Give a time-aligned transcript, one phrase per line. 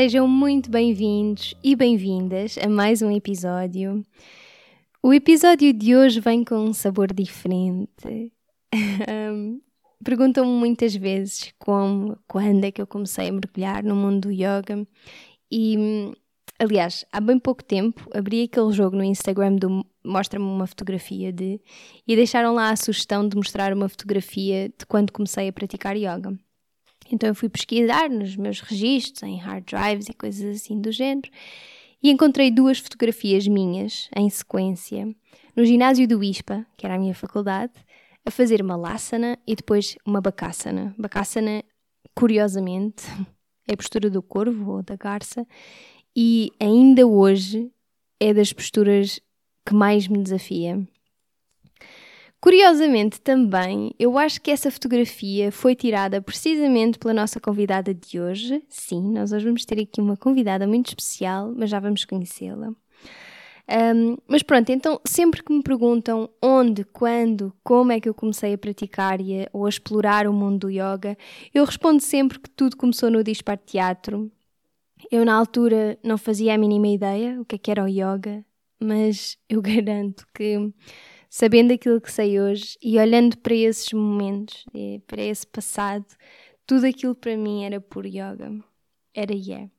[0.00, 4.02] Sejam muito bem-vindos e bem-vindas a mais um episódio.
[5.02, 8.32] O episódio de hoje vem com um sabor diferente.
[10.02, 14.88] Perguntam-me muitas vezes como, quando é que eu comecei a mergulhar no mundo do yoga
[15.52, 15.76] e,
[16.58, 21.60] aliás, há bem pouco tempo abri aquele jogo no Instagram do Mostra-me uma fotografia de
[22.08, 26.38] e deixaram lá a sugestão de mostrar uma fotografia de quando comecei a praticar yoga.
[27.10, 31.30] Então eu fui pesquisar nos meus registros, em hard drives e coisas assim do género,
[32.02, 35.14] e encontrei duas fotografias minhas, em sequência,
[35.54, 37.72] no ginásio do ISPA, que era a minha faculdade,
[38.24, 40.94] a fazer uma lassana e depois uma bacassana.
[40.98, 41.62] Bacassana,
[42.14, 43.04] curiosamente,
[43.68, 45.46] é a postura do corvo ou da garça,
[46.16, 47.70] e ainda hoje
[48.18, 49.20] é das posturas
[49.66, 50.86] que mais me desafia.
[52.40, 58.62] Curiosamente também, eu acho que essa fotografia foi tirada precisamente pela nossa convidada de hoje.
[58.66, 62.72] Sim, nós hoje vamos ter aqui uma convidada muito especial, mas já vamos conhecê-la.
[63.70, 68.54] Um, mas pronto, então sempre que me perguntam onde, quando, como é que eu comecei
[68.54, 71.16] a praticar e ou a explorar o mundo do yoga,
[71.52, 74.32] eu respondo sempre que tudo começou no Dispar Teatro.
[75.10, 78.44] Eu na altura não fazia a mínima ideia o que, é que era o yoga,
[78.80, 80.72] mas eu garanto que
[81.30, 84.64] sabendo aquilo que sei hoje e olhando para esses momentos,
[85.06, 86.04] para esse passado,
[86.66, 88.52] tudo aquilo para mim era por yoga.
[89.14, 89.70] Era yeah.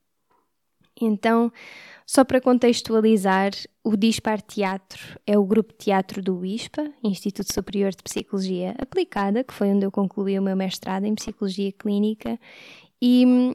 [0.99, 1.51] Então,
[2.05, 3.51] só para contextualizar,
[3.83, 9.43] o Dispar Teatro é o grupo de teatro do ISPA, Instituto Superior de Psicologia Aplicada,
[9.43, 12.39] que foi onde eu concluí o meu mestrado em Psicologia Clínica.
[13.01, 13.53] E,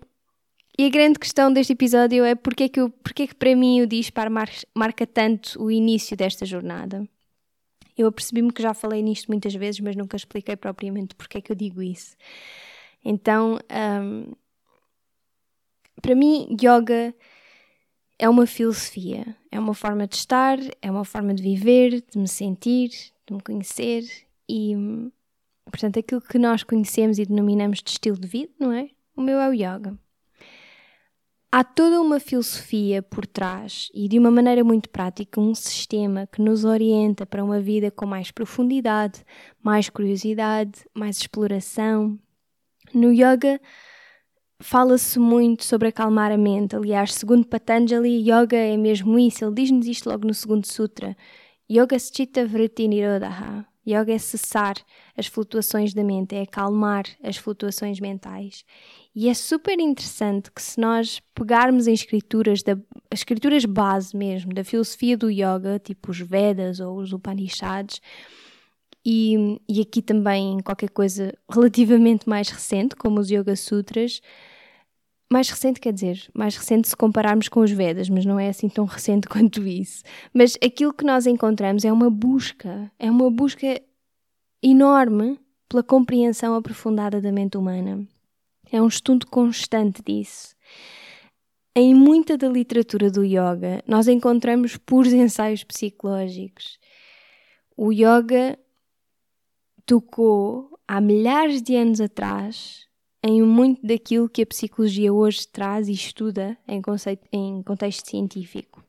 [0.78, 3.55] e a grande questão deste episódio é porque é que, eu, porque é que para
[3.55, 7.07] mim o Dispar mar, marca tanto o início desta jornada.
[7.97, 11.51] Eu apercebi-me que já falei nisto muitas vezes, mas nunca expliquei propriamente porque é que
[11.51, 12.17] eu digo isso.
[13.05, 13.59] Então,
[14.03, 14.33] um,
[16.03, 17.15] para mim, yoga
[18.19, 22.29] é uma filosofia, é uma forma de estar, é uma forma de viver, de me
[22.29, 22.91] sentir,
[23.27, 24.05] de me conhecer
[24.49, 24.75] e,
[25.65, 28.91] portanto, aquilo que nós conhecemos e denominamos de estilo de vida, não é?
[29.15, 29.99] O meu é o yoga.
[31.51, 36.43] Há toda uma filosofia por trás e, de uma maneira muito prática, um sistema que
[36.43, 39.25] nos orienta para uma vida com mais profundidade,
[39.62, 42.19] mais curiosidade, mais exploração.
[42.93, 43.61] No yoga,
[44.61, 46.77] fala-se muito sobre acalmar a mente.
[46.77, 49.45] Aliás, segundo Patanjali, yoga é mesmo isso.
[49.45, 51.17] Ele diz-nos isto logo no segundo sutra.
[51.71, 53.67] Yoga Chitta Vritti Nirodha.
[53.87, 54.75] Yoga é cessar
[55.17, 58.65] as flutuações da mente, é acalmar as flutuações mentais.
[59.15, 62.73] E é super interessante que se nós pegarmos em escrituras, da,
[63.11, 68.01] as escrituras base mesmo, da filosofia do yoga, tipo os Vedas ou os Upanishads,
[69.09, 74.21] e, e aqui também qualquer coisa relativamente mais recente, como os Yoga Sutras,
[75.31, 78.69] mais recente quer dizer, mais recente se compararmos com os Vedas, mas não é assim
[78.69, 80.03] tão recente quanto isso.
[80.33, 83.81] Mas aquilo que nós encontramos é uma busca, é uma busca
[84.63, 85.39] enorme
[85.69, 88.07] pela compreensão aprofundada da mente humana.
[88.71, 90.55] É um estudo constante disso.
[91.75, 96.79] Em muita da literatura do yoga, nós encontramos puros ensaios psicológicos.
[97.77, 98.59] O yoga
[99.84, 102.85] tocou há milhares de anos atrás
[103.27, 108.84] em muito daquilo que a psicologia hoje traz e estuda em, conceito, em contexto científico.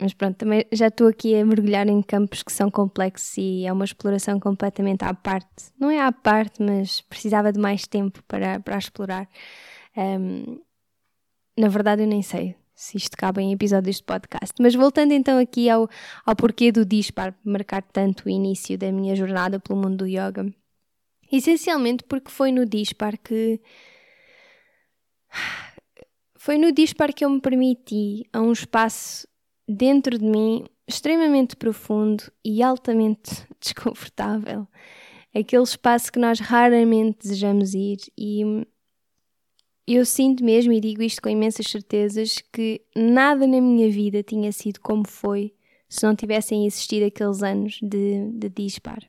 [0.00, 3.72] Mas pronto, também já estou aqui a mergulhar em campos que são complexos e é
[3.72, 5.70] uma exploração completamente à parte.
[5.78, 9.28] Não é à parte, mas precisava de mais tempo para, para explorar.
[9.96, 10.60] Um,
[11.56, 14.54] na verdade, eu nem sei se isto cabe em episódios de podcast.
[14.60, 15.88] Mas voltando então aqui ao,
[16.26, 20.06] ao porquê do DIS para marcar tanto o início da minha jornada pelo mundo do
[20.06, 20.52] yoga.
[21.32, 23.58] Essencialmente porque foi no Dispar que.
[26.36, 29.26] Foi no Dispar que eu me permiti a um espaço
[29.66, 34.68] dentro de mim extremamente profundo e altamente desconfortável.
[35.34, 38.66] Aquele espaço que nós raramente desejamos ir e
[39.86, 44.52] eu sinto mesmo, e digo isto com imensas certezas, que nada na minha vida tinha
[44.52, 45.54] sido como foi
[45.88, 49.00] se não tivessem existido aqueles anos de, de dispar.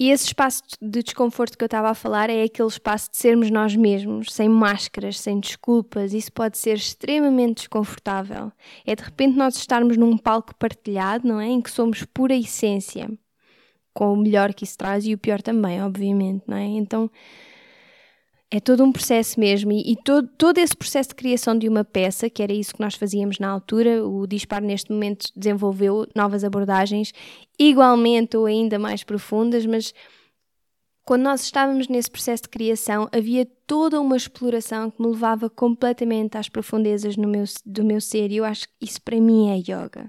[0.00, 3.50] E esse espaço de desconforto que eu estava a falar é aquele espaço de sermos
[3.50, 6.14] nós mesmos, sem máscaras, sem desculpas.
[6.14, 8.50] Isso pode ser extremamente desconfortável.
[8.86, 11.48] É de repente nós estarmos num palco partilhado, não é?
[11.48, 13.10] Em que somos pura essência,
[13.92, 16.64] com o melhor que isso traz e o pior também, obviamente, não é?
[16.64, 17.10] Então
[18.50, 21.84] é todo um processo mesmo, e, e, todo, todo esse processo de criação de uma
[21.84, 26.42] peça, que era isso que nós fazíamos na altura, o Dispar neste momento desenvolveu novas
[26.42, 27.12] abordagens,
[27.58, 29.94] igualmente ou ainda mais profundas, mas
[31.04, 36.36] quando nós estávamos nesse processo de criação, havia toda uma exploração que me levava completamente
[36.36, 40.08] às profundezas meu, do meu ser, e eu acho que isso para mim é yoga.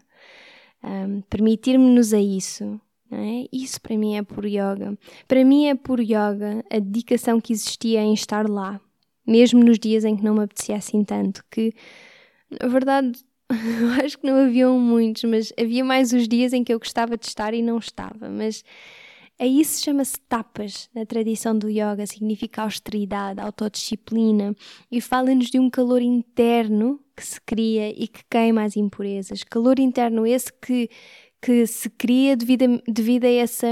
[0.83, 2.81] Um, Permitir-me-nos a isso,
[3.17, 3.45] é?
[3.51, 4.97] Isso para mim é por yoga.
[5.27, 8.79] Para mim é por yoga a dedicação que existia em estar lá,
[9.25, 11.73] mesmo nos dias em que não me apetecia assim tanto, que
[12.61, 13.19] na verdade
[13.81, 17.17] eu acho que não haviam muitos, mas havia mais os dias em que eu gostava
[17.17, 18.29] de estar e não estava.
[18.29, 18.63] Mas
[19.39, 24.55] aí isso chama-se tapas na tradição do yoga, significa austeridade, autodisciplina
[24.91, 29.43] e fala-nos de um calor interno que se cria e que queima as impurezas.
[29.43, 30.89] Calor interno esse que
[31.41, 33.67] que se cria devido a, devido a essa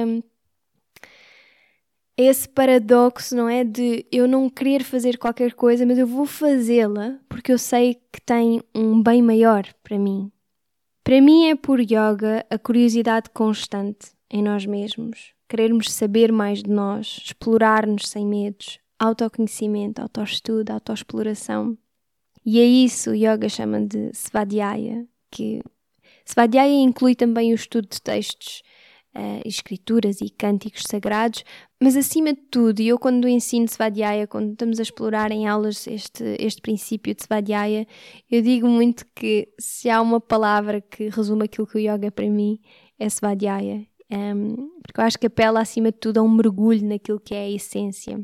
[2.18, 3.64] esse paradoxo, não é?
[3.64, 8.20] De eu não querer fazer qualquer coisa, mas eu vou fazê-la porque eu sei que
[8.20, 10.30] tem um bem maior para mim.
[11.02, 16.70] Para mim é por yoga a curiosidade constante em nós mesmos, querermos saber mais de
[16.70, 21.78] nós, explorar-nos sem medos, autoconhecimento, autoestudo, autoexploração.
[22.46, 25.64] E é isso o yoga chama de Svadhyaya, que
[26.30, 28.62] Svadhyaya inclui também o estudo de textos,
[29.16, 31.44] uh, escrituras e cânticos sagrados,
[31.82, 35.88] mas acima de tudo, e eu quando ensino Svadhyaya, quando estamos a explorar em aulas
[35.88, 37.88] este, este princípio de Svadhyaya,
[38.30, 42.30] eu digo muito que se há uma palavra que resume aquilo que o yoga para
[42.30, 42.60] mim,
[43.00, 43.88] é Svadhyaya.
[44.12, 47.46] Um, porque eu acho que apela acima de tudo a um mergulho naquilo que é
[47.46, 48.20] a essência.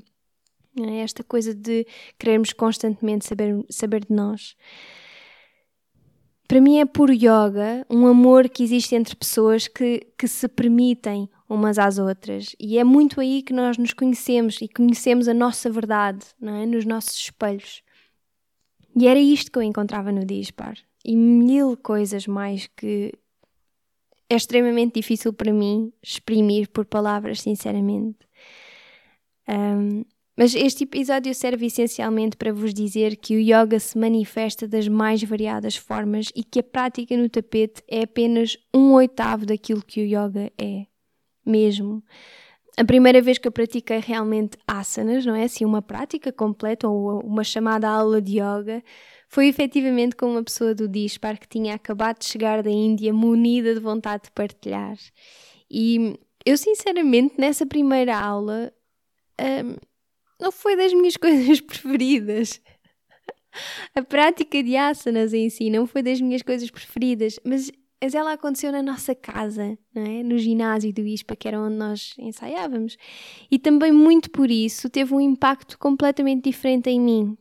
[0.80, 1.88] É esta coisa de
[2.20, 4.56] querermos constantemente saber, saber de nós
[6.48, 11.30] para mim é puro yoga, um amor que existe entre pessoas que, que se permitem
[11.50, 12.56] umas às outras.
[12.60, 16.66] E é muito aí que nós nos conhecemos e conhecemos a nossa verdade, não é?
[16.66, 17.82] Nos nossos espelhos.
[18.96, 20.78] E era isto que eu encontrava no Dispar.
[21.04, 23.14] E mil coisas mais que
[24.30, 28.18] é extremamente difícil para mim exprimir por palavras, sinceramente.
[29.48, 30.04] Um,
[30.38, 35.24] mas este episódio serve essencialmente para vos dizer que o yoga se manifesta das mais
[35.24, 40.06] variadas formas e que a prática no tapete é apenas um oitavo daquilo que o
[40.06, 40.88] yoga é,
[41.46, 42.04] mesmo.
[42.78, 45.46] A primeira vez que eu pratiquei realmente asanas, não é?
[45.46, 48.84] Assim, uma prática completa ou uma chamada aula de yoga,
[49.30, 53.74] foi efetivamente com uma pessoa do Dispar que tinha acabado de chegar da Índia munida
[53.74, 54.98] de vontade de partilhar.
[55.72, 58.74] E eu, sinceramente, nessa primeira aula.
[59.40, 59.95] Um,
[60.40, 62.62] não foi das minhas coisas preferidas.
[63.94, 67.72] A prática de asanas em si não foi das minhas coisas preferidas, mas,
[68.04, 70.24] mas ela aconteceu na nossa casa, não é?
[70.24, 72.98] no ginásio do ISPA, que era onde nós ensaiávamos.
[73.50, 77.38] E também, muito por isso, teve um impacto completamente diferente em mim.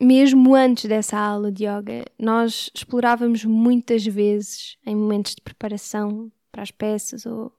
[0.00, 6.62] Mesmo antes dessa aula de yoga, nós explorávamos muitas vezes, em momentos de preparação para
[6.62, 7.52] as peças ou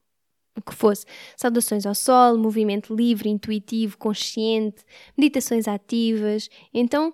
[0.55, 1.05] o que fosse.
[1.35, 4.83] Saudações ao sol, movimento livre, intuitivo, consciente,
[5.17, 6.49] meditações ativas.
[6.73, 7.13] Então,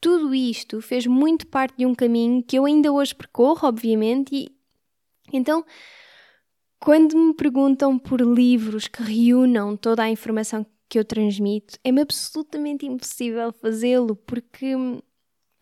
[0.00, 4.60] tudo isto fez muito parte de um caminho que eu ainda hoje percorro, obviamente, e
[5.32, 5.64] então.
[6.82, 12.86] Quando me perguntam por livros que reúnam toda a informação que eu transmito, é-me absolutamente
[12.86, 14.74] impossível fazê-lo, porque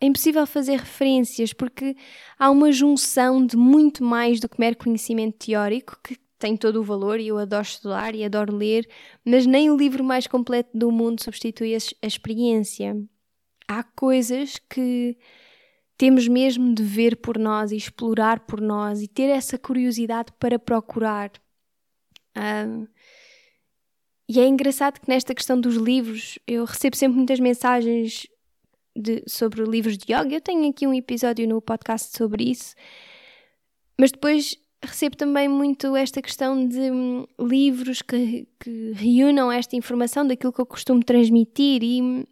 [0.01, 1.95] é impossível fazer referências, porque
[2.37, 6.83] há uma junção de muito mais do que mero conhecimento teórico que tem todo o
[6.83, 8.89] valor e eu adoro estudar e adoro ler,
[9.25, 12.95] mas nem o livro mais completo do mundo substitui a experiência.
[13.67, 15.17] Há coisas que
[15.97, 20.57] temos mesmo de ver por nós e explorar por nós e ter essa curiosidade para
[20.57, 21.29] procurar.
[22.37, 22.87] Um,
[24.27, 28.27] e é engraçado que nesta questão dos livros eu recebo sempre muitas mensagens
[28.95, 30.35] de, sobre livros de yoga.
[30.35, 32.75] Eu tenho aqui um episódio no podcast sobre isso,
[33.99, 40.25] mas depois recebo também muito esta questão de hum, livros que, que reúnam esta informação
[40.25, 42.23] daquilo que eu costumo transmitir e hum,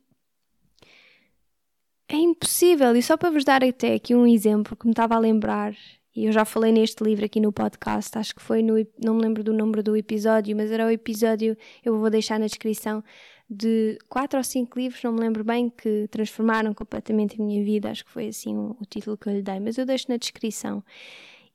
[2.08, 2.96] é impossível.
[2.96, 5.76] E só para vos dar até aqui um exemplo que me estava a lembrar,
[6.16, 8.76] e eu já falei neste livro aqui no podcast, acho que foi no.
[9.04, 12.48] não me lembro do número do episódio, mas era o episódio, eu vou deixar na
[12.48, 13.04] descrição,
[13.50, 17.90] de quatro ou cinco livros, não me lembro bem, que transformaram completamente a minha vida,
[17.90, 20.18] acho que foi assim o, o título que eu lhe dei, mas eu deixo na
[20.18, 20.84] descrição.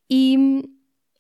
[0.09, 0.63] E hum,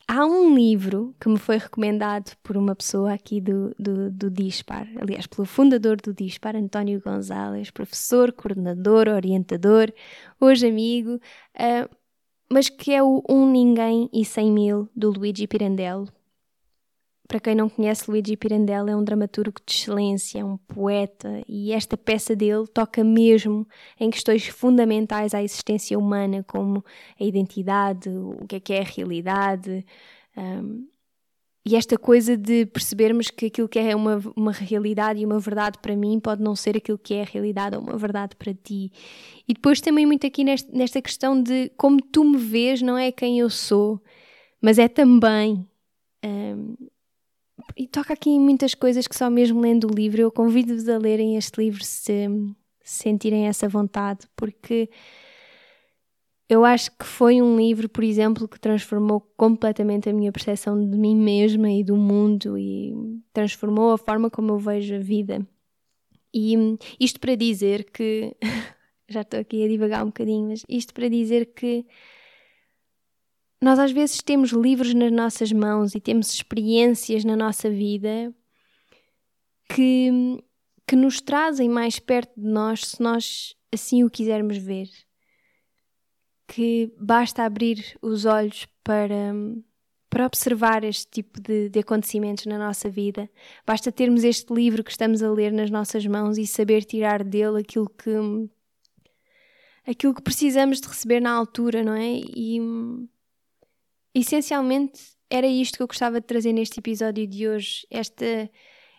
[0.06, 4.86] há um livro que me foi recomendado por uma pessoa aqui do, do, do Dispar,
[5.00, 9.92] aliás, pelo fundador do Dispar, António Gonzalez, professor, coordenador, orientador,
[10.40, 11.96] hoje amigo, uh,
[12.50, 16.08] mas que é o Um Ninguém e Cem Mil, do Luigi Pirandello.
[17.32, 21.72] Para quem não conhece, Luigi Pirandello é um dramaturgo de excelência, é um poeta, e
[21.72, 23.66] esta peça dele toca mesmo
[23.98, 26.84] em questões fundamentais à existência humana, como
[27.18, 29.82] a identidade, o que é que é a realidade,
[30.36, 30.86] um,
[31.64, 35.78] e esta coisa de percebermos que aquilo que é uma, uma realidade e uma verdade
[35.78, 38.92] para mim pode não ser aquilo que é a realidade ou uma verdade para ti.
[39.48, 43.10] E depois também muito aqui neste, nesta questão de como tu me vês não é
[43.10, 44.02] quem eu sou,
[44.60, 45.66] mas é também.
[46.22, 46.91] Um,
[47.76, 50.98] e toca aqui em muitas coisas que só mesmo lendo o livro, eu convido-vos a
[50.98, 52.28] lerem este livro se,
[52.82, 54.90] se sentirem essa vontade, porque
[56.48, 60.98] eu acho que foi um livro, por exemplo, que transformou completamente a minha percepção de
[60.98, 62.92] mim mesma e do mundo e
[63.32, 65.46] transformou a forma como eu vejo a vida.
[66.34, 66.54] E
[67.00, 68.36] isto para dizer que.
[69.08, 71.84] já estou aqui a divagar um bocadinho, mas isto para dizer que
[73.62, 78.34] nós às vezes temos livros nas nossas mãos e temos experiências na nossa vida
[79.68, 80.10] que,
[80.84, 84.88] que nos trazem mais perto de nós se nós assim o quisermos ver.
[86.48, 89.32] Que basta abrir os olhos para,
[90.10, 93.30] para observar este tipo de, de acontecimentos na nossa vida.
[93.64, 97.60] Basta termos este livro que estamos a ler nas nossas mãos e saber tirar dele
[97.60, 98.10] aquilo que
[99.86, 102.20] aquilo que precisamos de receber na altura, não é?
[102.36, 102.60] E
[104.14, 105.00] essencialmente
[105.30, 108.50] era isto que eu gostava de trazer neste episódio de hoje, este,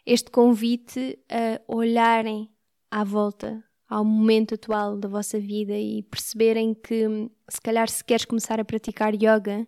[0.05, 2.49] este convite a olharem
[2.89, 8.25] à volta ao momento atual da vossa vida e perceberem que se calhar se queres
[8.25, 9.67] começar a praticar yoga,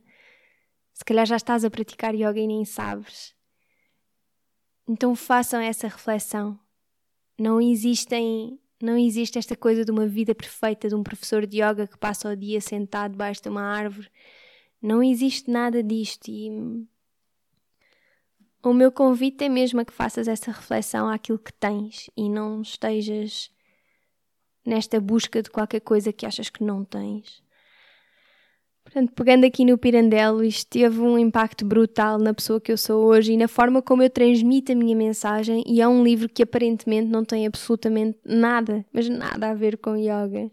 [0.94, 3.36] se calhar já estás a praticar yoga e nem sabes.
[4.88, 6.60] Então façam essa reflexão.
[7.38, 11.88] Não existem não existe esta coisa de uma vida perfeita de um professor de yoga
[11.88, 14.10] que passa o dia sentado debaixo de uma árvore
[14.82, 16.50] não existe nada disto e
[18.64, 22.62] o meu convite é mesmo a que faças essa reflexão àquilo que tens e não
[22.62, 23.52] estejas
[24.66, 27.44] nesta busca de qualquer coisa que achas que não tens.
[28.84, 33.04] Portanto, pegando aqui no Pirandello, isto teve um impacto brutal na pessoa que eu sou
[33.04, 35.64] hoje e na forma como eu transmito a minha mensagem.
[35.66, 39.96] E é um livro que aparentemente não tem absolutamente nada, mas nada a ver com
[39.98, 40.50] yoga.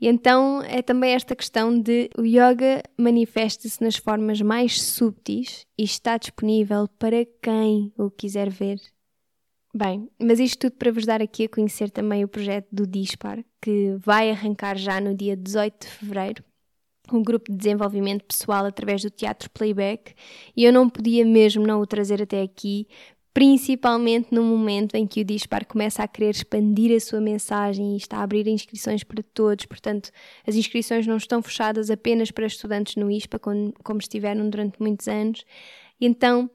[0.00, 5.84] E então é também esta questão de o yoga manifesta-se nas formas mais subtis e
[5.84, 8.80] está disponível para quem o quiser ver.
[9.74, 13.44] Bem, mas isto tudo para vos dar aqui a conhecer também o projeto do Dispar,
[13.60, 16.44] que vai arrancar já no dia 18 de fevereiro
[17.12, 20.14] um grupo de desenvolvimento pessoal através do teatro playback
[20.56, 22.86] e eu não podia mesmo não o trazer até aqui
[23.34, 27.96] principalmente no momento em que o Dispar começa a querer expandir a sua mensagem e
[27.96, 29.66] está a abrir inscrições para todos.
[29.66, 30.10] Portanto,
[30.46, 35.08] as inscrições não estão fechadas apenas para estudantes no ISPA, como, como estiveram durante muitos
[35.08, 35.44] anos.
[36.00, 36.48] Então,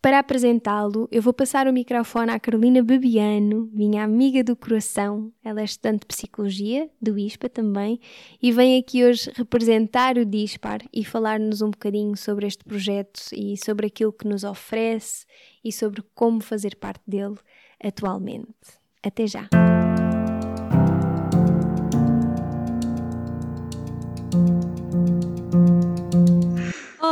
[0.00, 5.32] para apresentá-lo, eu vou passar o microfone à Carolina Bebiano, minha amiga do coração.
[5.44, 8.00] Ela é estudante de psicologia, do ISPA também,
[8.40, 13.56] e vem aqui hoje representar o DISPAR e falar-nos um bocadinho sobre este projeto e
[13.56, 15.26] sobre aquilo que nos oferece
[15.64, 17.36] e sobre como fazer parte dele
[17.82, 18.78] atualmente.
[19.02, 19.48] Até já!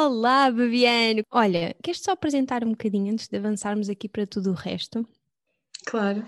[0.09, 1.25] Olá, Bebiano!
[1.33, 5.05] Olha, queres só apresentar um bocadinho antes de avançarmos aqui para tudo o resto?
[5.85, 6.25] Claro.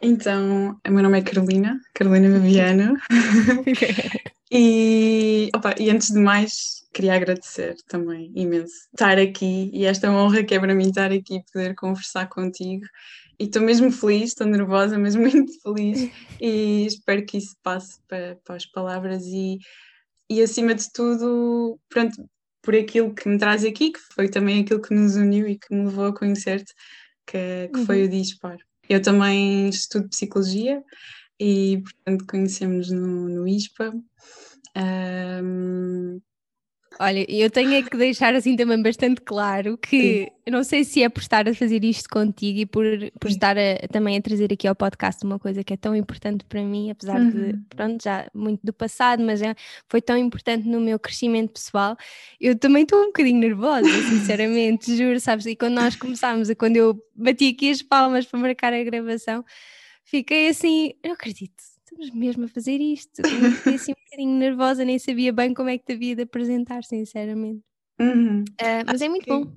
[0.00, 2.96] Então, o meu nome é Carolina, Carolina Bebiano.
[4.48, 10.44] e, opa, e antes de mais, queria agradecer também imenso estar aqui e esta honra
[10.44, 12.86] que é para mim estar aqui e poder conversar contigo.
[13.40, 18.38] E estou mesmo feliz, estou nervosa, mas muito feliz e espero que isso passe para,
[18.44, 19.58] para as palavras e,
[20.30, 22.24] e acima de tudo, pronto,
[22.66, 25.72] por aquilo que me traz aqui, que foi também aquilo que nos uniu e que
[25.72, 26.74] me levou a conhecer-te,
[27.24, 27.86] que, que uhum.
[27.86, 28.56] foi o Dispar.
[28.88, 30.82] Eu também estudo Psicologia
[31.38, 33.94] e, portanto, conhecemos no, no ISPA.
[34.76, 36.20] Um,
[36.98, 41.02] Olha, eu tenho é que deixar assim também bastante claro que eu não sei se
[41.02, 42.84] é por estar a fazer isto contigo e por,
[43.20, 46.44] por estar a, também a trazer aqui ao podcast uma coisa que é tão importante
[46.44, 47.30] para mim, apesar uhum.
[47.30, 49.54] de, pronto, já muito do passado, mas é,
[49.88, 51.96] foi tão importante no meu crescimento pessoal.
[52.40, 55.46] Eu também estou um bocadinho nervosa, sinceramente, juro, sabes?
[55.46, 59.44] E quando nós começámos, quando eu bati aqui as palmas para marcar a gravação,
[60.04, 63.20] fiquei assim, eu acredito estamos mesmo a fazer isto.
[63.20, 66.22] Eu fiquei assim um bocadinho nervosa, nem sabia bem como é que te havia de
[66.22, 67.62] apresentar, sinceramente.
[68.00, 68.42] Uhum.
[68.42, 69.42] Uh, mas é muito que, bom.
[69.42, 69.52] Acho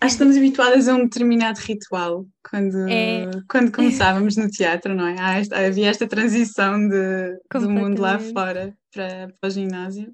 [0.00, 3.30] que estamos habituadas a um determinado ritual quando, é.
[3.48, 5.40] quando começávamos no teatro, não é?
[5.40, 10.12] Esta, havia esta transição de, do mundo lá fora para, para o ginásio.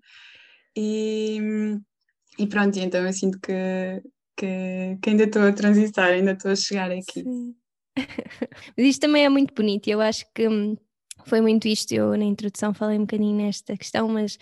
[0.77, 1.39] E,
[2.39, 4.03] e pronto, então eu sinto que,
[4.37, 7.23] que, que ainda estou a transitar, ainda estou a chegar aqui.
[7.23, 7.55] Sim.
[8.77, 10.77] Mas isto também é muito bonito, eu acho que hum,
[11.29, 11.93] foi muito isto.
[11.93, 14.39] Eu na introdução falei um bocadinho nesta questão, mas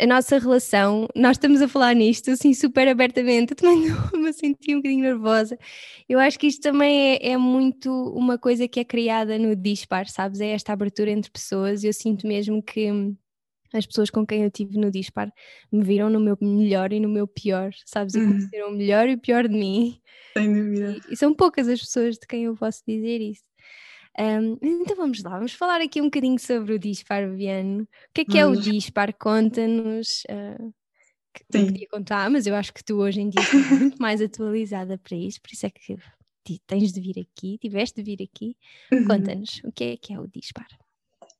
[0.00, 3.78] a nossa relação, nós estamos a falar nisto assim super abertamente, eu também
[4.20, 5.56] me senti um bocadinho nervosa.
[6.08, 10.08] Eu acho que isto também é, é, muito uma coisa que é criada no Dispar,
[10.08, 10.40] sabes?
[10.40, 11.84] É esta abertura entre pessoas.
[11.84, 12.90] Eu sinto mesmo que
[13.72, 15.30] as pessoas com quem eu tive no Dispar
[15.70, 18.14] me viram no meu melhor e no meu pior, sabes?
[18.14, 18.32] E uhum.
[18.32, 20.00] conheceram o melhor e o pior de mim.
[20.36, 20.96] Sem dúvida.
[21.08, 23.44] E, e são poucas as pessoas de quem eu posso dizer isso.
[24.18, 27.82] Um, então vamos lá, vamos falar aqui um bocadinho sobre o Dispar, Viano.
[27.82, 29.12] O que é que é o Dispar?
[29.12, 30.24] Conta-nos.
[30.30, 30.72] Uh,
[31.34, 34.22] que não queria contar, mas eu acho que tu hoje em dia estás muito mais
[34.22, 35.96] atualizada para isso, por isso é que
[36.66, 38.56] tens de vir aqui, tiveste de vir aqui.
[38.92, 39.04] Uhum.
[39.04, 40.66] Conta-nos o que é que é o Dispar.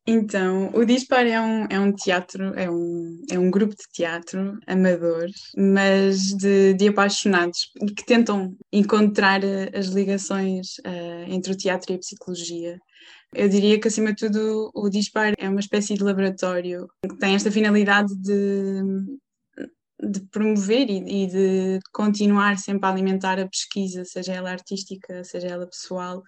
[0.08, 4.56] Então, o Dispar é um, é um teatro, é um, é um grupo de teatro
[4.64, 11.92] amador, mas de, de apaixonados que tentam encontrar eh, as ligações uh, entre o teatro
[11.92, 12.78] e a psicologia.
[13.34, 17.34] Eu diria que, acima de tudo, o Dispar é uma espécie de laboratório que tem
[17.34, 18.80] esta finalidade de,
[20.08, 25.48] de promover e, e de continuar sempre a alimentar a pesquisa, seja ela artística, seja
[25.48, 26.22] ela pessoal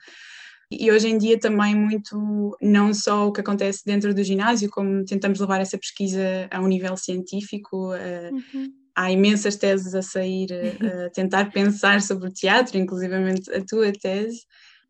[0.70, 5.04] e hoje em dia também muito, não só o que acontece dentro do ginásio, como
[5.04, 7.92] tentamos levar essa pesquisa a um nível científico.
[7.94, 8.72] Uhum.
[8.94, 10.48] Há imensas teses a sair,
[11.06, 14.40] a tentar pensar sobre o teatro, inclusivamente a tua tese,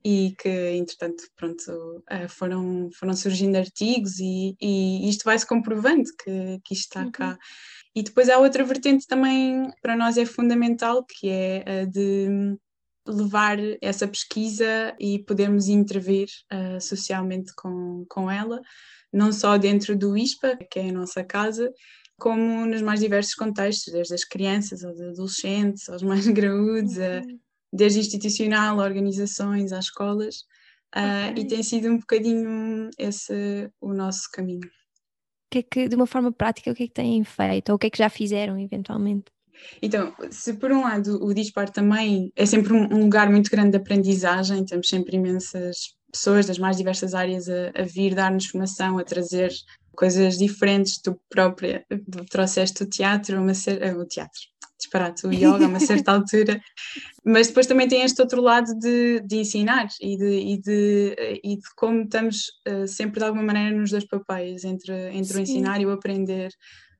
[0.05, 6.75] e que, entretanto, pronto, foram, foram surgindo artigos e, e isto vai-se comprovando que, que
[6.75, 7.13] isto está uhum.
[7.13, 7.39] cá.
[7.95, 12.57] E depois há outra vertente também para nós é fundamental, que é a de
[13.09, 18.61] levar essa pesquisa e podermos intervir uh, socialmente com, com ela,
[19.13, 21.73] não só dentro do ISPA, que é a nossa casa,
[22.19, 27.39] como nos mais diversos contextos, desde as crianças aos adolescentes, aos mais graúdos, uhum.
[27.73, 30.41] desde institucional, organizações, às escolas,
[30.95, 31.45] uh, okay.
[31.45, 34.69] e tem sido um bocadinho esse o nosso caminho.
[35.51, 37.79] Que é que, de uma forma prática, o que é que têm feito, ou o
[37.79, 39.33] que é que já fizeram eventualmente?
[39.83, 43.77] Então, se por um lado o Dispar também é sempre um lugar muito grande de
[43.77, 49.05] aprendizagem, temos sempre imensas pessoas das mais diversas áreas a, a vir dar-nos formação, a
[49.05, 49.53] trazer
[49.95, 51.85] coisas diferentes, tu própria
[52.31, 54.41] trouxeste o teatro, uma ser, o teatro,
[54.79, 56.61] disparate, o yoga a uma certa altura,
[57.25, 61.57] mas depois também tem este outro lado de, de ensinar e de, e, de, e
[61.57, 65.81] de como estamos uh, sempre de alguma maneira nos dois papéis, entre, entre o ensinar
[65.81, 66.53] e o aprender.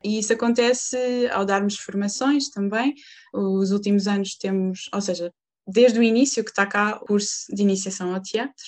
[0.03, 2.95] E isso acontece ao darmos formações também.
[3.35, 5.33] Os últimos anos temos, ou seja,
[5.67, 8.65] desde o início que está cá o curso de iniciação ao teatro,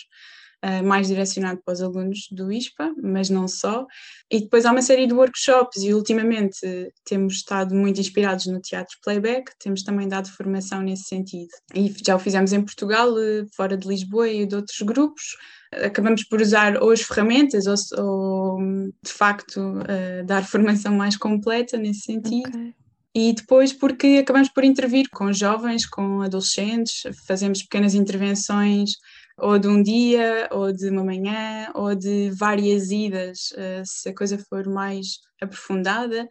[0.85, 3.87] mais direcionado para os alunos do ISPA, mas não só.
[4.31, 6.61] E depois há uma série de workshops e ultimamente
[7.05, 11.51] temos estado muito inspirados no teatro playback, temos também dado formação nesse sentido.
[11.75, 15.37] E já o fizemos em Portugal, eh, fora de Lisboa e de outros grupos
[15.73, 18.59] acabamos por usar ou as ferramentas ou, ou
[19.03, 22.49] de facto uh, dar formação mais completa nesse sentido.
[22.49, 22.75] Okay.
[23.13, 28.93] E depois porque acabamos por intervir com jovens, com adolescentes, fazemos pequenas intervenções
[29.41, 34.15] ou de um dia, ou de uma manhã, ou de várias idas, uh, se a
[34.15, 36.25] coisa for mais aprofundada,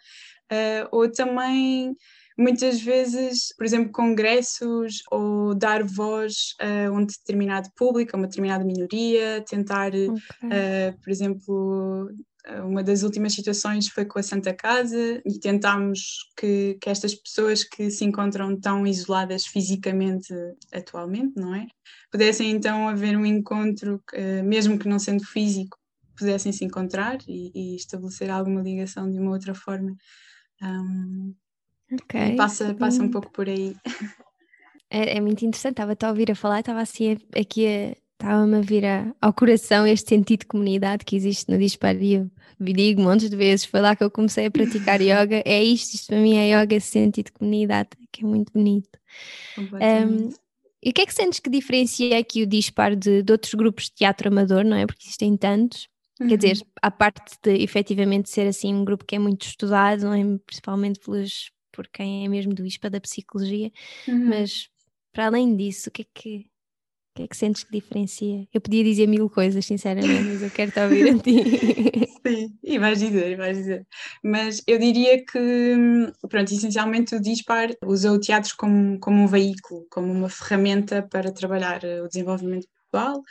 [0.51, 1.95] uh, ou também
[2.37, 8.63] muitas vezes, por exemplo, congressos ou dar voz a um determinado público, a uma determinada
[8.63, 10.09] minoria, tentar, okay.
[10.09, 12.09] uh, por exemplo,
[12.63, 17.63] uma das últimas situações foi com a Santa Casa e tentámos que, que estas pessoas
[17.63, 20.33] que se encontram tão isoladas fisicamente
[20.73, 21.67] atualmente, não é?
[22.12, 25.77] Pudessem então haver um encontro, uh, mesmo que não sendo físico,
[26.17, 29.95] pudessem se encontrar e, e estabelecer alguma ligação de uma outra forma.
[30.62, 31.33] Um,
[31.91, 32.35] Ok.
[32.35, 33.75] Passa, passa um pouco por aí.
[34.91, 38.62] É, é muito interessante, estava a ouvir a falar, estava assim aqui a, estava-me a
[38.62, 42.29] vir a, ao coração este sentido de comunidade que existe no Dispar e eu
[42.60, 46.08] digo montes de vezes, foi lá que eu comecei a praticar yoga, é isto, isto
[46.08, 48.99] para mim é yoga, esse sentido de comunidade, que é muito bonito.
[49.58, 50.29] Um,
[50.84, 53.86] e o que é que sentes que diferencia aqui o Dispar de, de outros grupos
[53.86, 54.86] de teatro amador, não é?
[54.86, 55.88] Porque existem tantos.
[56.19, 56.27] Uhum.
[56.27, 60.13] Quer dizer, a parte de efetivamente ser assim um grupo que é muito estudado, não
[60.13, 60.38] é?
[60.45, 63.71] principalmente pelos, por quem é mesmo do ISPA da psicologia,
[64.08, 64.25] uhum.
[64.27, 64.69] mas
[65.13, 66.45] para além disso, o que é que
[67.19, 68.47] que é que sentes que diferencia?
[68.53, 71.43] Eu podia dizer mil coisas, sinceramente, mas eu quero te ouvir a ti.
[72.25, 73.86] Sim, e vais dizer, vais dizer.
[74.23, 79.86] Mas eu diria que, pronto, essencialmente o Dispar usa o teatro como, como um veículo,
[79.89, 83.21] como uma ferramenta para trabalhar o desenvolvimento pessoal.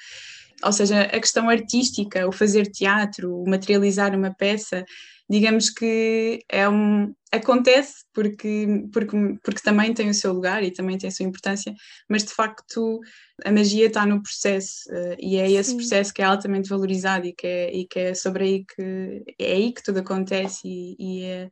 [0.63, 4.85] Ou seja, a questão artística, o fazer teatro, o materializar uma peça,
[5.29, 10.97] digamos que é um, acontece porque, porque, porque também tem o seu lugar e também
[10.97, 11.75] tem a sua importância,
[12.09, 13.01] mas de facto
[13.45, 15.77] a magia está no processo uh, e é esse Sim.
[15.77, 19.53] processo que é altamente valorizado e que é, e que é sobre aí que é
[19.53, 21.51] aí que tudo acontece e, e, é,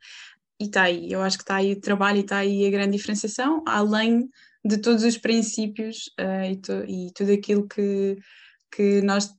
[0.59, 1.13] está aí.
[1.13, 4.29] Eu acho que está aí o trabalho e está aí a grande diferenciação, além
[4.65, 8.17] de todos os princípios uh, e, to, e tudo aquilo que,
[8.75, 9.31] que nós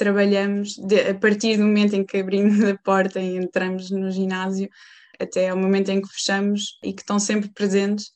[0.00, 4.66] trabalhamos de, a partir do momento em que abrimos a porta e entramos no ginásio
[5.20, 8.06] até ao momento em que fechamos e que estão sempre presentes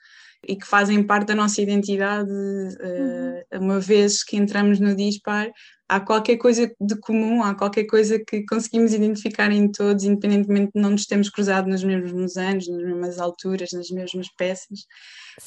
[0.49, 5.51] e que fazem parte da nossa identidade, uh, uma vez que entramos no Dispar,
[5.87, 10.81] há qualquer coisa de comum, há qualquer coisa que conseguimos identificar em todos, independentemente de
[10.81, 14.87] não nos termos cruzado nos mesmos anos, nas mesmas alturas, nas mesmas peças.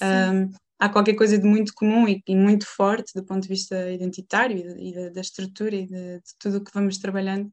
[0.02, 3.92] Um, há qualquer coisa de muito comum e, e, muito forte do ponto de vista
[3.92, 7.52] identitário e, e da, estrutura e de, de tudo o que vamos trabalhando,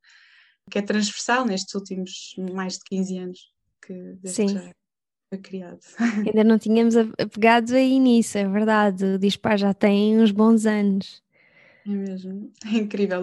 [0.70, 3.52] que é transversal nestes últimos mais de 15 anos
[3.86, 4.48] que Sim.
[4.48, 4.72] já
[5.30, 5.80] foi criado.
[6.26, 9.04] Ainda não tínhamos apegado aí nisso, é verdade.
[9.04, 11.23] O Dispar já tem uns bons anos.
[11.86, 13.22] É mesmo, é incrível.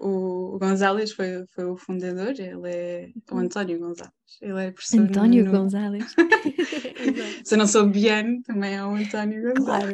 [0.00, 3.40] O, o Gonzalez foi, foi o fundador, ele é o uhum.
[3.42, 4.12] António Gonzalez.
[4.42, 5.00] Ele é professor.
[5.00, 5.50] António no...
[5.52, 6.14] Gonzalez.
[7.44, 9.92] Se eu não sou Biano, também é o António Gonzalez.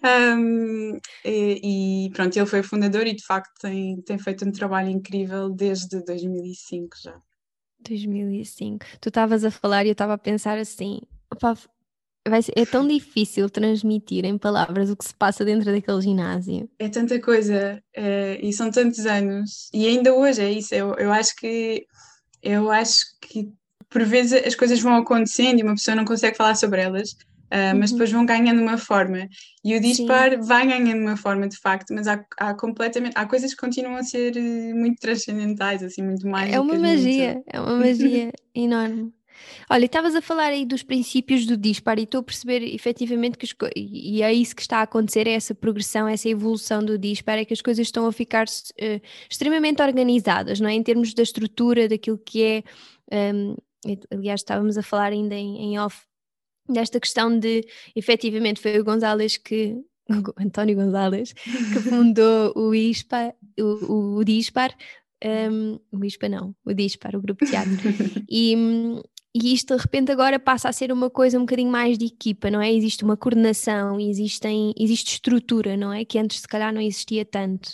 [0.00, 0.38] Claro.
[0.38, 4.52] um, e, e, pronto, ele foi o fundador e de facto tem, tem feito um
[4.52, 7.18] trabalho incrível desde 2005 já.
[7.80, 8.84] 2005.
[9.00, 11.00] Tu estavas a falar e eu estava a pensar assim:
[11.32, 11.56] opa,
[12.26, 16.68] vai ser, é tão difícil transmitir em palavras o que se passa dentro daquele ginásio.
[16.78, 20.74] É tanta coisa é, e são tantos anos e ainda hoje é isso.
[20.74, 21.86] Eu, eu acho que
[22.42, 23.50] eu acho que
[23.90, 27.16] por vezes as coisas vão acontecendo e uma pessoa não consegue falar sobre elas
[27.48, 27.96] Uh, mas uhum.
[27.96, 29.26] depois vão ganhando uma forma.
[29.64, 30.40] E o dispar Sim.
[30.42, 34.02] vai ganhando uma forma, de facto, mas há, há, completamente há coisas que continuam a
[34.02, 36.52] ser eh, muito transcendentais, assim, muito mais.
[36.52, 37.46] É uma magia, muito...
[37.50, 39.14] é uma magia enorme.
[39.70, 43.46] Olha, estavas a falar aí dos princípios do dispar e estou a perceber efetivamente que
[43.76, 47.44] e é isso que está a acontecer, é essa progressão, essa evolução do dispar, é
[47.44, 50.74] que as coisas estão a ficar uh, extremamente organizadas, não é?
[50.74, 52.62] Em termos da estrutura, daquilo que é.
[53.34, 53.56] Um,
[54.10, 56.02] aliás, estávamos a falar ainda em, em off
[56.68, 59.76] desta questão de, efetivamente, foi o Gonzalez que,
[60.38, 61.32] António Gonzalez,
[61.72, 64.74] que fundou o ISPA, o, o DISPAR,
[65.24, 67.72] um, o ISPA não, o DISPAR, o grupo de teatro,
[68.28, 68.54] e,
[69.34, 72.50] e isto de repente agora passa a ser uma coisa um bocadinho mais de equipa,
[72.50, 72.72] não é?
[72.72, 76.04] Existe uma coordenação, existem, existe estrutura, não é?
[76.04, 77.70] Que antes se calhar não existia tanto.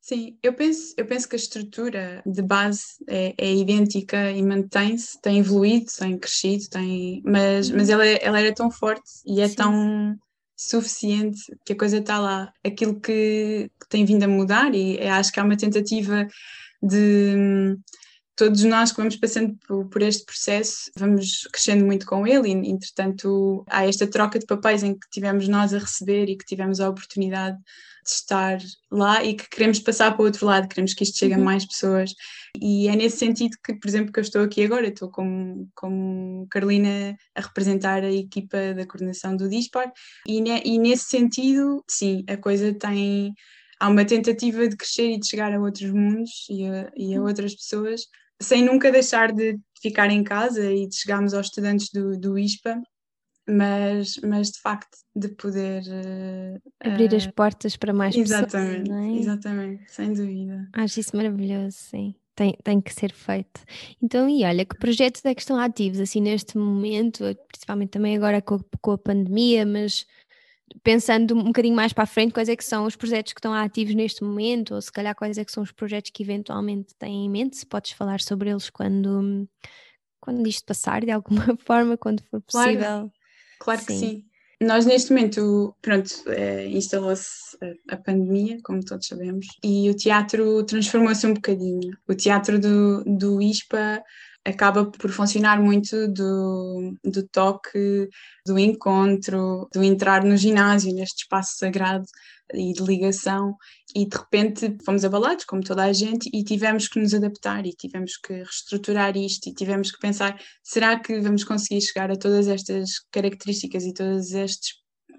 [0.00, 5.18] Sim, eu penso, eu penso que a estrutura de base é, é idêntica e mantém-se,
[5.22, 9.54] tem evoluído, tem crescido, tem, mas, mas ela, ela era tão forte e é Sim.
[9.54, 10.18] tão
[10.54, 12.52] suficiente que a coisa está lá.
[12.62, 16.28] Aquilo que, que tem vindo a mudar, e é, acho que há uma tentativa
[16.82, 17.78] de
[18.36, 19.56] todos nós que vamos passando
[19.90, 24.82] por, este processo vamos crescendo muito com ele e entretanto há esta troca de papéis
[24.82, 27.56] em que tivemos nós a receber e que tivemos a oportunidade
[28.04, 28.58] de estar
[28.90, 31.40] lá e que queremos passar para o outro lado, queremos que isto chegue uhum.
[31.40, 32.14] a mais pessoas.
[32.60, 36.46] E é nesse sentido que, por exemplo, que eu estou aqui agora, estou como, como
[36.50, 39.90] Carolina a representar a equipa da coordenação do Dispar,
[40.28, 43.32] e, ne, e nesse sentido, sim, a coisa tem.
[43.80, 47.18] Há uma tentativa de crescer e de chegar a outros mundos e a, e a
[47.18, 47.26] uhum.
[47.26, 48.02] outras pessoas,
[48.40, 52.80] sem nunca deixar de ficar em casa e de chegarmos aos estudantes do, do ISPA
[53.48, 59.04] mas, mas de facto de poder uh, abrir as portas para mais exatamente, pessoas.
[59.04, 59.18] É?
[59.18, 60.68] Exatamente, sem dúvida.
[60.72, 62.14] Acho isso maravilhoso, sim.
[62.34, 63.60] Tem, tem que ser feito.
[64.02, 68.42] Então, e olha, que projetos é que estão ativos assim neste momento, principalmente também agora
[68.42, 70.04] com, com a pandemia, mas
[70.82, 73.52] pensando um bocadinho mais para a frente, quais é que são os projetos que estão
[73.52, 77.26] ativos neste momento, ou se calhar quais é que são os projetos que eventualmente têm
[77.26, 79.48] em mente, se podes falar sobre eles quando,
[80.20, 82.78] quando isto passar de alguma forma, quando for possível.
[82.78, 83.12] Claro.
[83.58, 83.86] Claro sim.
[83.86, 84.24] que sim.
[84.60, 87.56] nós neste momento, pronto, é, instalou-se
[87.88, 91.96] a, a, pandemia, como todos sabemos, e o teatro transformou-se um bocadinho.
[92.08, 94.02] O teatro do, do ISPA
[94.44, 98.08] acaba por funcionar muito do, do toque,
[98.46, 102.04] do encontro, do entrar no ginásio, neste espaço sagrado
[102.52, 103.56] e de ligação,
[103.96, 107.72] e de repente fomos abalados, como toda a gente, e tivemos que nos adaptar, e
[107.72, 112.46] tivemos que reestruturar isto, e tivemos que pensar: será que vamos conseguir chegar a todas
[112.46, 114.74] estas características e todos estes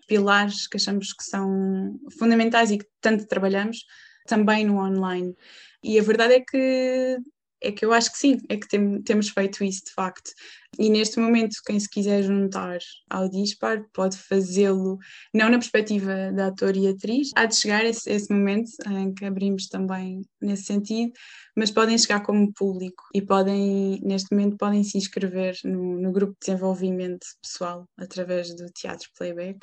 [0.07, 3.79] pilares que achamos que são fundamentais e que tanto trabalhamos
[4.27, 5.35] também no online?
[5.83, 7.17] E a verdade é que
[7.65, 10.31] é que eu acho que sim, é que tem, temos feito isso de facto.
[10.77, 14.97] E neste momento, quem se quiser juntar ao Dispar pode fazê-lo,
[15.33, 19.25] não na perspectiva da ator e atriz, há de chegar esse, esse momento em que
[19.25, 21.13] abrimos também nesse sentido,
[21.55, 26.33] mas podem chegar como público e podem, neste momento, podem se inscrever no, no grupo
[26.33, 29.59] de desenvolvimento pessoal através do Teatro Playback.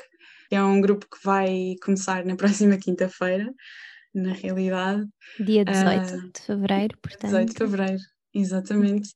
[0.50, 3.52] É um grupo que vai começar na próxima quinta-feira
[4.14, 5.06] na realidade.
[5.38, 7.30] Dia 18 uh, ah, de fevereiro, portanto.
[7.30, 8.02] 18 de fevereiro,
[8.34, 9.10] exatamente.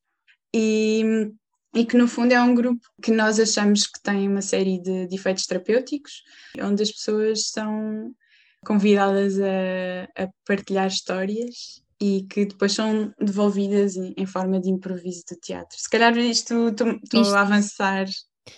[0.54, 1.30] E,
[1.74, 5.06] e que no fundo é um grupo que nós achamos que tem uma série de,
[5.06, 6.22] de efeitos terapêuticos,
[6.60, 8.12] onde as pessoas são
[8.64, 15.22] convidadas a, a partilhar histórias e que depois são devolvidas em, em, forma de improviso
[15.28, 15.78] de teatro.
[15.78, 18.06] Se calhar isto estou a avançar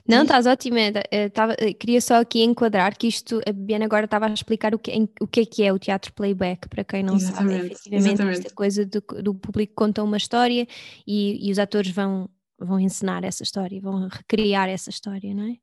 [0.07, 0.79] não, estás ótima.
[1.11, 4.75] Eh, tava, eh, queria só aqui enquadrar que isto, a Biana agora estava a explicar
[4.75, 7.55] o que, em, o que é que é o teatro playback, para quem não exatamente,
[7.55, 8.39] sabe, efetivamente, exatamente.
[8.39, 10.67] esta coisa do, do público conta uma história
[11.07, 15.57] e, e os atores vão, vão ensinar essa história, vão recriar essa história, não é?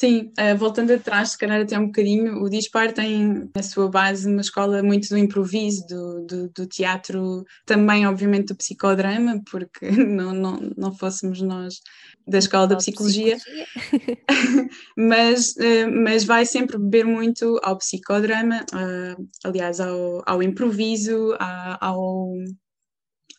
[0.00, 4.30] Sim, uh, voltando atrás, se calhar até um bocadinho, o Dispar tem na sua base
[4.30, 10.32] uma escola muito do improviso, do, do, do teatro, também obviamente do psicodrama, porque não,
[10.32, 11.80] não, não fôssemos nós
[12.24, 14.70] da escola da psicologia, psicologia.
[14.96, 21.36] mas, uh, mas vai sempre beber muito ao psicodrama, uh, aliás, ao, ao improviso,
[21.80, 22.34] ao,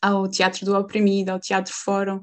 [0.02, 2.20] ao teatro do oprimido, ao teatro fórum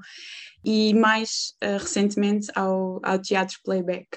[0.67, 4.09] e mais uh, recentemente ao, ao teatro playback.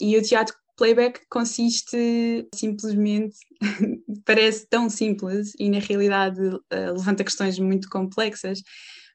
[0.00, 3.36] E o teatro playback consiste simplesmente,
[4.24, 6.62] parece tão simples e na realidade uh,
[6.96, 8.62] levanta questões muito complexas,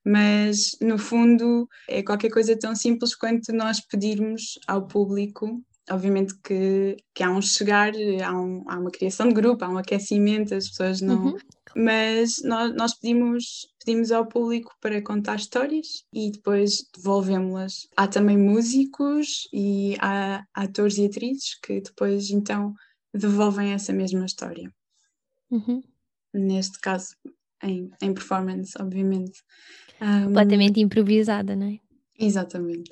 [0.05, 5.63] mas no fundo é qualquer coisa tão simples quanto nós pedirmos ao público.
[5.89, 7.91] Obviamente que, que há um chegar,
[8.23, 11.37] há, um, há uma criação de grupo, há um aquecimento, as pessoas não, uhum
[11.77, 17.88] mas nós, nós pedimos, pedimos ao público para contar histórias e depois devolvemos-las.
[17.95, 22.73] Há também músicos e há atores e atrizes que depois então
[23.13, 24.69] devolvem essa mesma história.
[25.50, 25.82] Uhum.
[26.34, 27.15] Neste caso,
[27.63, 29.41] em, em performance, obviamente.
[30.26, 31.80] Completamente um, improvisada, não é?
[32.19, 32.91] Exatamente.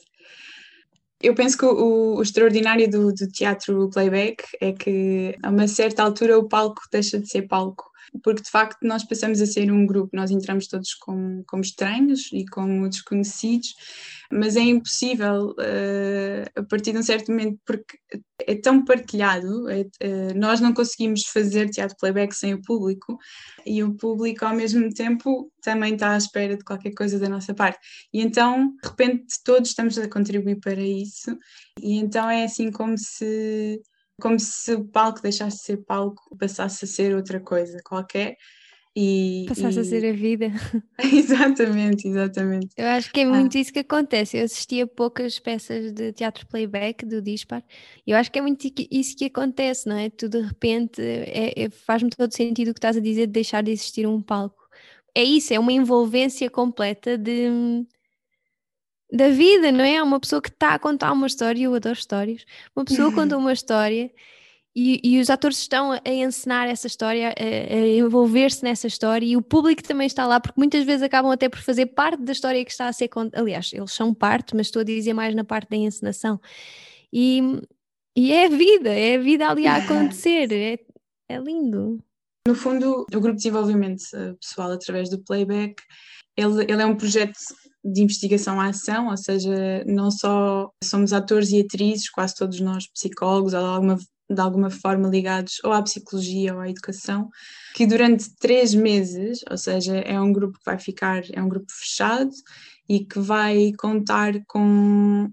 [1.22, 6.04] Eu penso que o, o extraordinário do, do, teatro playback é que a uma certa
[6.04, 7.84] altura o palco deixa de ser palco
[8.24, 12.30] porque de facto nós passamos a ser um grupo, nós entramos todos como, como estranhos
[12.32, 13.74] e como desconhecidos,
[14.32, 17.98] mas é impossível uh, a partir de um certo momento, porque
[18.46, 23.18] é tão partilhado, é, uh, nós não conseguimos fazer teatro playback sem o público
[23.66, 27.54] e o público ao mesmo tempo também está à espera de qualquer coisa da nossa
[27.54, 27.80] parte.
[28.14, 31.38] E então, de repente, todos estamos a contribuir para isso,
[31.82, 33.82] e então é assim como se
[34.22, 38.36] como se o palco deixasse de ser palco, passasse a ser outra coisa qualquer.
[38.98, 39.82] E, passasse e...
[39.82, 40.46] a ser a vida.
[41.14, 42.70] exatamente, exatamente.
[42.78, 43.60] Eu acho que é muito ah.
[43.60, 44.38] isso que acontece.
[44.38, 47.62] Eu assistia poucas peças de teatro playback do Dispar
[48.08, 50.10] e eu acho que é muito isso que acontece, não é?
[50.10, 53.62] Tu de repente é, é, faz-me todo sentido o que estás a dizer de deixar
[53.62, 54.64] de existir um palco.
[55.14, 57.86] É isso, é uma envolvência completa de
[59.12, 60.02] da vida, não é?
[60.02, 62.46] Uma pessoa que está a contar uma história, eu adoro histórias.
[62.76, 64.12] Uma pessoa conta uma história
[64.76, 69.38] e, e, os atores estão a encenar essa história, a, a envolver-se nessa história e
[69.38, 72.64] o público também está lá, porque muitas vezes acabam até por fazer parte da história
[72.66, 73.42] que está a ser contada.
[73.42, 76.42] Aliás, eles são parte, mas estou a dizer mais na parte da encenação.
[77.14, 77.42] E,
[78.18, 80.80] e é a vida, é a vida ali a acontecer, é,
[81.30, 82.04] é lindo.
[82.46, 85.82] No fundo, o grupo de desenvolvimento eh, pessoal através do playback,
[86.36, 87.40] ele, ele é um projeto
[87.86, 92.88] de investigação à ação, ou seja, não só somos atores e atrizes, quase todos nós
[92.88, 93.98] psicólogos, ou de alguma,
[94.30, 97.30] de alguma forma ligados ou à psicologia ou à educação,
[97.76, 101.72] que durante três meses, ou seja, é um grupo que vai ficar, é um grupo
[101.72, 102.32] fechado
[102.90, 105.30] e que vai contar com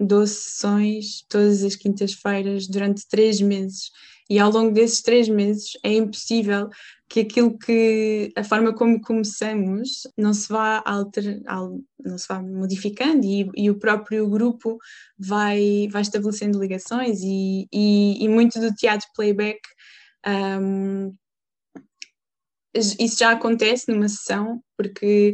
[0.00, 3.90] 12 sessões todas as quintas-feiras durante três meses.
[4.30, 6.68] E ao longo desses três meses é impossível
[7.12, 11.42] que aquilo que a forma como começamos não se vá alter,
[12.02, 14.78] não se vá modificando e, e, o próprio grupo
[15.18, 19.60] vai, vai estabelecendo ligações e, e, e muito do teatro playback
[20.26, 21.14] um,
[22.74, 25.32] isso já acontece numa sessão, porque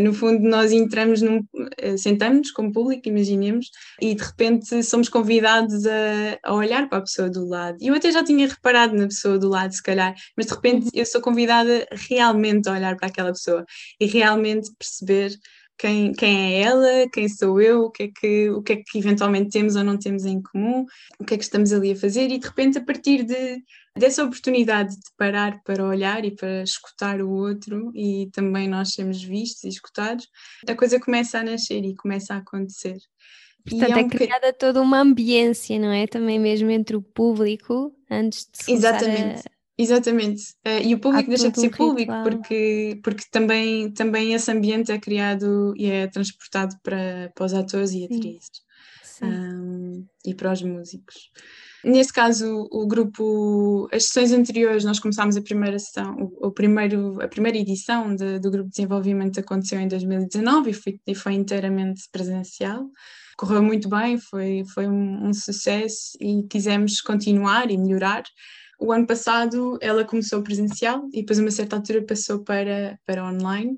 [0.00, 5.86] no fundo nós entramos, num, uh, sentamos como público, imaginemos, e de repente somos convidados
[5.86, 7.78] a, a, olhar para a pessoa do lado.
[7.80, 10.90] E eu até já tinha reparado na pessoa do lado, se calhar, mas de repente
[10.92, 13.64] eu sou convidada realmente a olhar para aquela pessoa
[14.00, 15.30] e realmente perceber
[15.78, 18.98] quem, quem é ela, quem sou eu, o que, é que, o que é que
[18.98, 20.84] eventualmente temos ou não temos em comum,
[21.20, 23.62] o que é que estamos ali a fazer, e de repente, a partir de,
[23.96, 29.22] dessa oportunidade de parar para olhar e para escutar o outro, e também nós sermos
[29.22, 30.26] vistos e escutados,
[30.68, 32.98] a coisa começa a nascer e começa a acontecer.
[33.68, 36.06] Portanto, é, é um criada toda uma ambiência, não é?
[36.06, 39.40] Também mesmo entre o público, antes de se Exatamente.
[39.46, 40.42] A Exatamente.
[40.66, 44.90] Uh, e o público Há deixa de ser público porque, porque também, também esse ambiente
[44.90, 48.68] é criado e é transportado para, para os atores e atrizes
[49.22, 51.30] um, e para os músicos.
[51.84, 57.22] Neste caso, o grupo, as sessões anteriores, nós começámos a primeira sessão, o, o primeiro,
[57.22, 61.34] a primeira edição de, do grupo de desenvolvimento aconteceu em 2019 e foi, e foi
[61.34, 62.84] inteiramente presencial.
[63.36, 68.24] Correu muito bem, foi, foi um, um sucesso e quisemos continuar e melhorar
[68.78, 73.24] o ano passado ela começou presencial e depois a uma certa altura passou para, para
[73.24, 73.76] online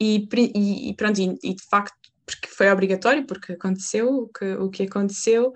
[0.00, 4.70] e, e, pronto, e, e, de facto porque foi obrigatório, porque aconteceu o que, o
[4.70, 5.52] que aconteceu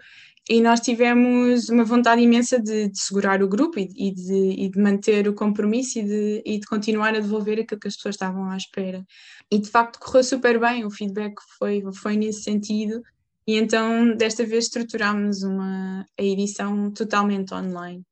[0.48, 4.68] e nós tivemos uma vontade imensa de, de segurar o grupo e, e, de, e,
[4.68, 8.16] de, manter o compromisso e de, e de continuar a devolver aquilo que as pessoas
[8.16, 9.02] estavam à espera.
[9.50, 13.02] E de facto correu super bem, o feedback foi, foi nesse sentido.
[13.46, 18.04] E então desta vez estruturámos uma, a edição totalmente online.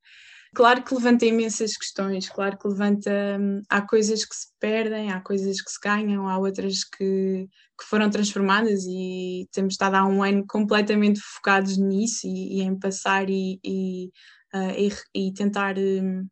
[0.54, 3.10] Claro que levanta imensas questões, claro que levanta.
[3.40, 7.86] Hum, há coisas que se perdem, há coisas que se ganham, há outras que, que
[7.86, 13.30] foram transformadas e temos estado há um ano completamente focados nisso e, e em passar
[13.30, 14.10] e, e,
[14.54, 16.28] uh, e tentar uh,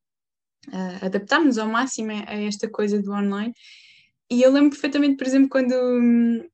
[1.00, 3.54] adaptar-nos ao máximo a esta coisa do online.
[4.30, 6.46] E eu lembro perfeitamente, por exemplo, quando hum,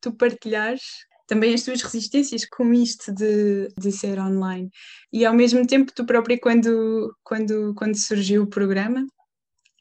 [0.00, 0.82] tu partilhares
[1.30, 4.68] também as tuas resistências com isto de, de ser online.
[5.12, 9.06] E ao mesmo tempo, tu própria, quando, quando, quando surgiu o programa,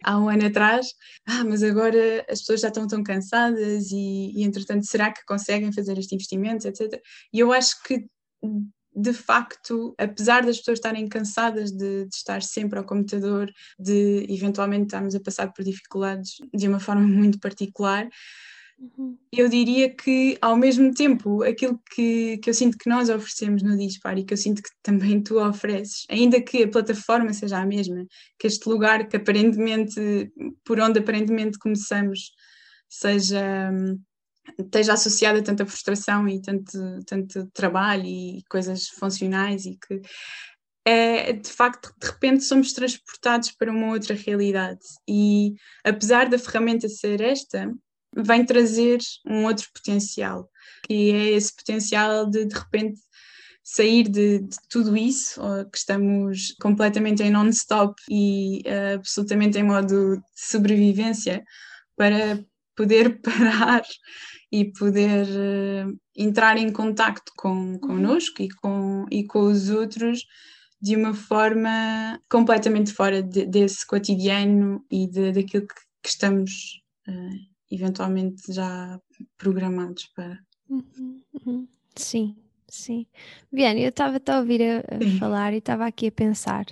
[0.04, 0.94] há um ano atrás,
[1.28, 5.74] ah, mas agora as pessoas já estão tão cansadas e, e entretanto, será que conseguem
[5.74, 7.02] fazer este investimento, etc.
[7.34, 8.06] E eu acho que
[8.96, 14.86] de facto, apesar das pessoas estarem cansadas de, de, estar sempre ao computador, de eventualmente
[14.86, 18.08] estarmos a passar por dificuldades de uma forma muito particular,
[18.80, 19.18] Uhum.
[19.32, 23.78] Eu diria que, ao mesmo tempo, aquilo que, que eu sinto que nós oferecemos no
[23.78, 27.66] Dispar e que eu sinto que também tu ofereces, ainda que a plataforma seja a
[27.66, 28.06] mesma,
[28.40, 30.32] que este lugar que aparentemente,
[30.64, 32.32] por onde aparentemente começamos,
[32.88, 33.72] seja
[34.58, 36.72] esteja associada a tanta frustração e tanto,
[37.06, 40.02] tanto trabalho e coisas funcionais e que
[40.86, 46.90] é, de facto, de repente somos transportados para uma outra realidade e apesar da ferramenta
[46.90, 47.72] ser esta,
[48.16, 50.50] vem trazer um outro potencial,
[50.84, 53.00] que é esse potencial de de repente
[53.64, 55.40] sair de, de tudo isso,
[55.72, 61.44] que estamos completamente em non-stop e uh, absolutamente em modo de sobrevivência,
[61.96, 62.44] para
[62.76, 63.84] poder parar
[64.52, 70.26] e poder uh, entrar em contacto com connosco e com, e com os outros
[70.82, 77.49] de uma forma completamente fora de, desse cotidiano e de, daquilo que, que estamos uh,
[77.72, 79.00] eventualmente já
[79.38, 80.40] programados para.
[80.70, 81.68] Uhum, uhum.
[81.96, 82.36] Sim,
[82.68, 83.06] sim.
[83.52, 86.66] Viane, eu estava a ouvir a, a falar e estava aqui a pensar.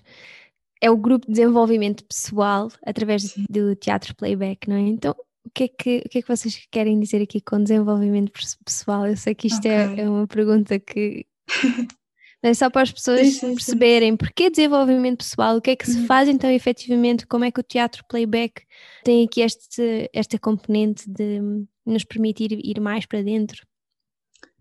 [0.81, 3.45] É o grupo de desenvolvimento pessoal através sim.
[3.49, 4.81] do teatro playback, não é?
[4.81, 8.31] Então, o que, é que, o que é que vocês querem dizer aqui com desenvolvimento
[8.63, 9.07] pessoal?
[9.07, 10.03] Eu sei que isto é, okay.
[10.03, 11.25] é, é uma pergunta que
[12.43, 14.17] é só para as pessoas sim, sim, perceberem sim.
[14.17, 16.06] porque desenvolvimento pessoal, o que é que se uhum.
[16.06, 18.63] faz então efetivamente, como é que o teatro playback
[19.04, 21.41] tem aqui este, esta componente de
[21.86, 23.65] nos permitir ir mais para dentro,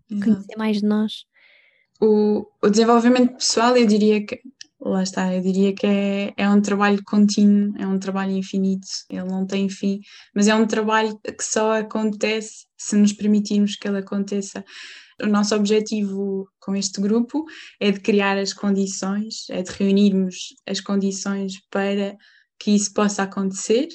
[0.09, 0.31] Exato.
[0.31, 1.25] conhecer mais de nós.
[1.99, 4.39] O, o, desenvolvimento pessoal, eu diria que,
[4.79, 9.25] lá está, eu diria que é, é um trabalho contínuo, é um trabalho infinito, ele
[9.25, 9.99] não tem fim,
[10.33, 14.63] mas é um trabalho que só acontece se nos permitirmos que ele aconteça.
[15.21, 17.45] O nosso objetivo com este grupo
[17.79, 22.15] é de criar as condições, é de reunirmos as condições para
[22.59, 23.87] que isso possa acontecer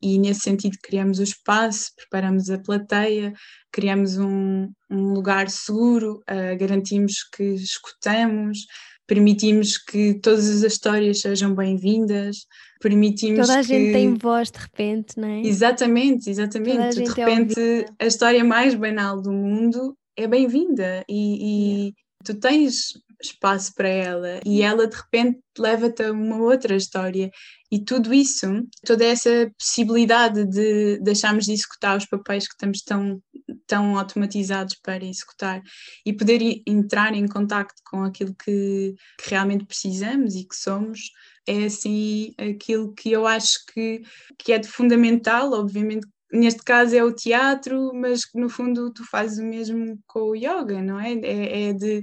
[0.00, 3.32] e nesse sentido criamos o espaço, preparamos a plateia,
[3.72, 8.66] criamos um, um lugar seguro, uh, garantimos que escutamos,
[9.06, 12.46] permitimos que todas as histórias sejam bem-vindas,
[12.80, 13.68] permitimos Toda a que...
[13.68, 15.40] gente tem voz de repente, não é?
[15.40, 16.96] Exatamente, exatamente.
[16.96, 17.60] De é repente,
[17.98, 21.94] é a história mais banal do mundo é bem-vinda e, e
[22.24, 22.92] tu tens
[23.22, 27.30] espaço para ela e ela de repente leva-te a uma outra história.
[27.70, 28.46] E tudo isso,
[28.84, 33.20] toda essa possibilidade de deixarmos de executar os papéis que estamos tão,
[33.66, 35.62] tão automatizados para executar
[36.04, 41.10] e poder entrar em contacto com aquilo que, que realmente precisamos e que somos,
[41.46, 44.02] é assim aquilo que eu acho que,
[44.38, 49.38] que é de fundamental, obviamente neste caso é o teatro, mas no fundo tu fazes
[49.38, 51.12] o mesmo com o yoga, não é?
[51.12, 52.02] É, é de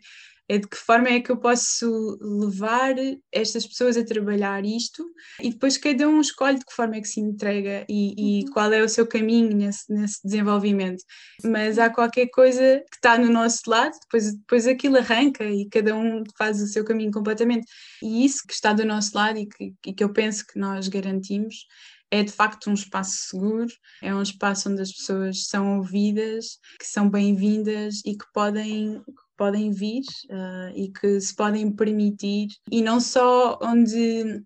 [0.51, 2.93] é de que forma é que eu posso levar
[3.31, 5.09] estas pessoas a trabalhar isto
[5.39, 8.51] e depois cada um escolhe de que forma é que se entrega e, e uhum.
[8.51, 11.01] qual é o seu caminho nesse, nesse, desenvolvimento.
[11.45, 15.95] Mas há qualquer coisa que está no nosso lado, depois, depois aquilo arranca e cada
[15.95, 17.65] um faz o seu caminho completamente.
[18.03, 20.89] E isso que está do nosso lado e que, e que eu penso que nós
[20.89, 21.65] garantimos
[22.11, 26.85] é de facto um espaço seguro, é um espaço onde as pessoas são ouvidas, que
[26.85, 29.01] são bem-vindas e que podem
[29.37, 34.43] podem vir uh, e que se podem permitir, e não só onde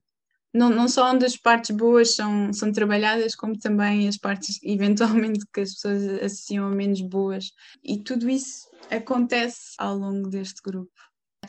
[0.54, 5.46] não, não só onde as partes boas são, são trabalhadas, como também as partes eventualmente
[5.54, 7.52] que as pessoas associam a menos boas.
[7.84, 10.94] E tudo isso acontece ao longo deste grupo.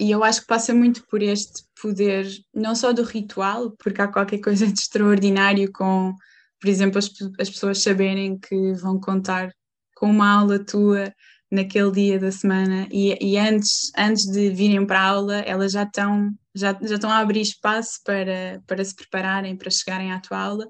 [0.01, 4.09] E eu acho que passa muito por este poder, não só do ritual, porque há
[4.09, 6.15] qualquer coisa de extraordinário com,
[6.61, 9.51] por exemplo, as, as pessoas saberem que vão contar
[9.97, 11.13] com uma aula tua
[11.51, 15.85] naquele dia da semana e, e, antes, antes de virem para a aula elas já
[15.85, 20.39] estão já, já estão a abrir espaço para, para se prepararem para chegarem à tua
[20.39, 20.67] aula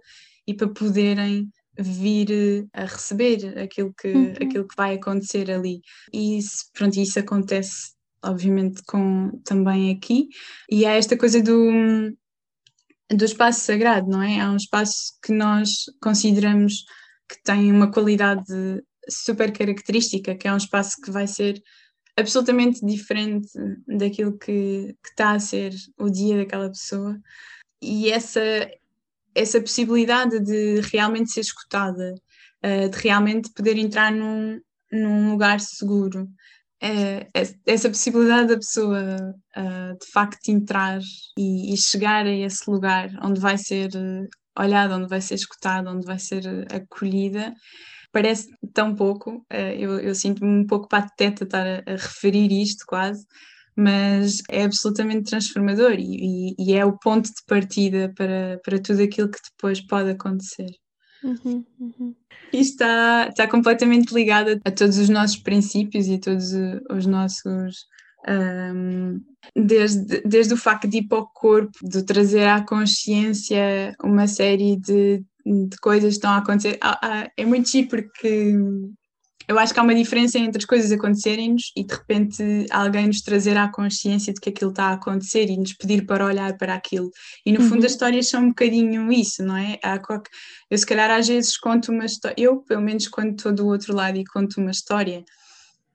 [0.47, 1.49] e para poderem
[1.79, 4.33] vir eh, a receber aquilo que, uhum.
[4.33, 5.81] aquilo que vai acontecer ali
[6.13, 7.96] e isso, pronto, isso acontece
[8.29, 10.29] obviamente com também aqui
[10.71, 12.13] e há esta coisa do
[13.11, 14.41] do espaço sagrado, não é?
[14.41, 16.85] Há um espaço que nós consideramos
[17.29, 21.63] que tem uma qualidade super característica, que é um espaço que vai ser
[22.17, 23.49] absolutamente diferente
[23.87, 27.19] daquilo que, que está a ser o dia daquela pessoa.
[27.81, 28.41] E essa,
[29.35, 32.15] essa possibilidade de realmente ser escutada,
[32.65, 34.61] uh, de realmente poder entrar num,
[34.91, 36.29] num lugar seguro,
[36.83, 41.01] uh, essa possibilidade da pessoa uh, de facto entrar
[41.39, 43.91] e, e, chegar a esse lugar onde vai ser
[44.59, 47.55] olhada, onde vai ser escutada, onde vai ser acolhida,
[48.13, 52.85] parece tão pouco, eh, eu, eu sinto-me um pouco pateta estar a, a, referir isto
[52.87, 53.27] quase,
[53.77, 59.03] mas é absolutamente transformador e, e, e, é o ponto de partida para, para tudo
[59.03, 60.71] aquilo que depois pode acontecer.
[61.27, 62.15] Uhum, uhum.
[62.53, 66.53] Está, está completamente ligado a todos os nossos princípios e a todos
[66.91, 67.87] os nossos.
[68.29, 69.21] Um,
[69.55, 74.77] desde, desde o facto de ir para o corpo, de trazer à consciência uma série
[74.77, 76.79] de, de coisas estão a acontecer.
[77.37, 78.53] é muito giro porque
[79.49, 83.21] eu acho que há uma diferença entre as coisas acontecerem-nos e de repente alguém nos
[83.21, 86.75] trazer à consciência de que aquilo está a acontecer e nos pedir para olhar para
[86.75, 87.11] aquilo.
[87.45, 87.69] E no uhum.
[87.69, 89.79] fundo as histórias são um bocadinho isso, não é?
[90.71, 93.95] Eu se calhar às vezes conto uma história, eu pelo menos quando estou do outro
[93.95, 95.25] lado e conto uma história,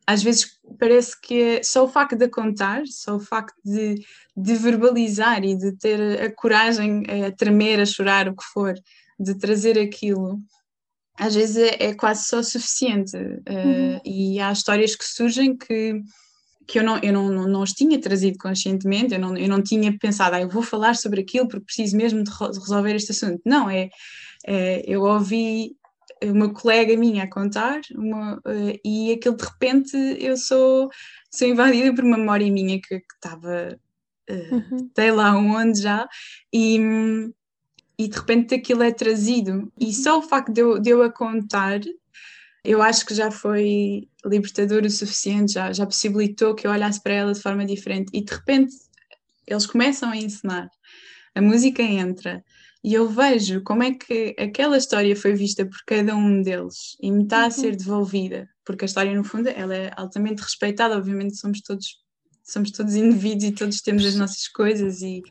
[0.08, 3.96] às vezes parece que é só o facto de a contar, só o facto de,
[4.36, 8.74] de verbalizar e de ter a coragem a tremer, a chorar, o que for,
[9.20, 10.40] de trazer aquilo,
[11.18, 13.16] às vezes é, é quase só suficiente.
[13.16, 16.02] Uh, E há histórias que surgem que,
[16.68, 19.62] que eu, não, eu não, não, não os tinha trazido conscientemente, eu não, eu não
[19.62, 23.42] tinha pensado, ah, eu vou falar sobre aquilo porque preciso mesmo de resolver este assunto.
[23.46, 23.90] Não, é,
[24.46, 25.76] é eu ouvi
[26.24, 30.90] uma colega minha a contar uma, uh, e aquilo de repente eu sou,
[31.32, 33.78] sou invadida por uma memória minha que estava
[34.30, 34.90] uh, uhum.
[34.96, 36.08] sei lá onde já
[36.54, 36.80] e,
[38.02, 39.72] e de repente aquilo é trazido.
[39.80, 41.80] E só o facto de eu, de eu a contar,
[42.64, 47.14] eu acho que já foi libertador o suficiente, já, já possibilitou que eu olhasse para
[47.14, 48.10] ela de forma diferente.
[48.12, 48.74] E de repente
[49.46, 50.68] eles começam a ensinar,
[51.36, 52.44] a música entra.
[52.84, 57.12] E eu vejo como é que aquela história foi vista por cada um deles e
[57.12, 57.78] me está a ser uhum.
[57.78, 60.98] devolvida, porque a história, no fundo, ela é altamente respeitada.
[60.98, 62.00] Obviamente, somos todos,
[62.44, 65.22] somos todos indivíduos e todos temos as nossas coisas e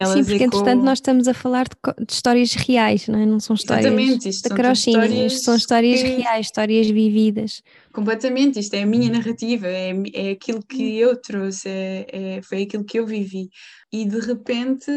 [0.00, 3.26] ela Sim, porque entretanto nós estamos a falar de, de, histórias reais, não é?
[3.26, 6.08] Não são histórias Exatamente, de carochinhas, são histórias que...
[6.08, 7.62] reais, histórias vividas.
[7.92, 11.08] Completamente, isto é a minha narrativa, é, é aquilo que hum.
[11.08, 13.50] eu trouxe, é, é, foi aquilo que eu vivi.
[13.92, 14.90] E de repente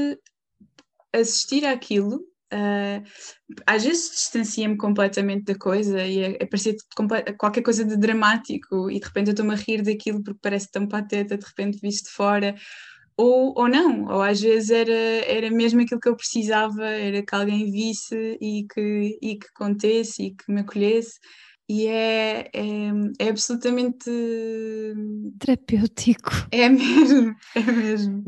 [1.14, 2.16] assistir àquilo,
[2.54, 3.04] uh,
[3.68, 6.76] às vezes distancia-me completamente da coisa e é, é parecia
[7.38, 10.88] qualquer coisa de dramático e de repente eu estou-me a rir daquilo porque parece tão
[10.88, 12.56] pateta, de repente visto de fora
[13.18, 17.36] ou, ou não, ou às vezes era, era mesmo aquilo que eu precisava, era que
[17.36, 21.20] alguém visse e que, e que contesse e que me acolhesse
[21.70, 22.90] e é, é,
[23.20, 24.10] é, absolutamente
[25.40, 26.32] terapêutico.
[26.52, 28.24] É mesmo, é mesmo.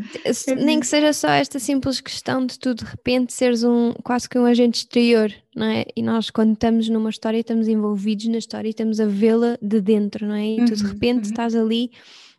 [0.57, 4.39] Nem que seja só esta simples questão de tu de repente seres um quase que
[4.39, 5.85] um agente exterior, não é?
[5.95, 9.81] E nós, quando estamos numa história, estamos envolvidos na história e estamos a vê-la de
[9.81, 10.47] dentro, não é?
[10.47, 11.29] E tu de uhum, repente uhum.
[11.31, 11.91] estás ali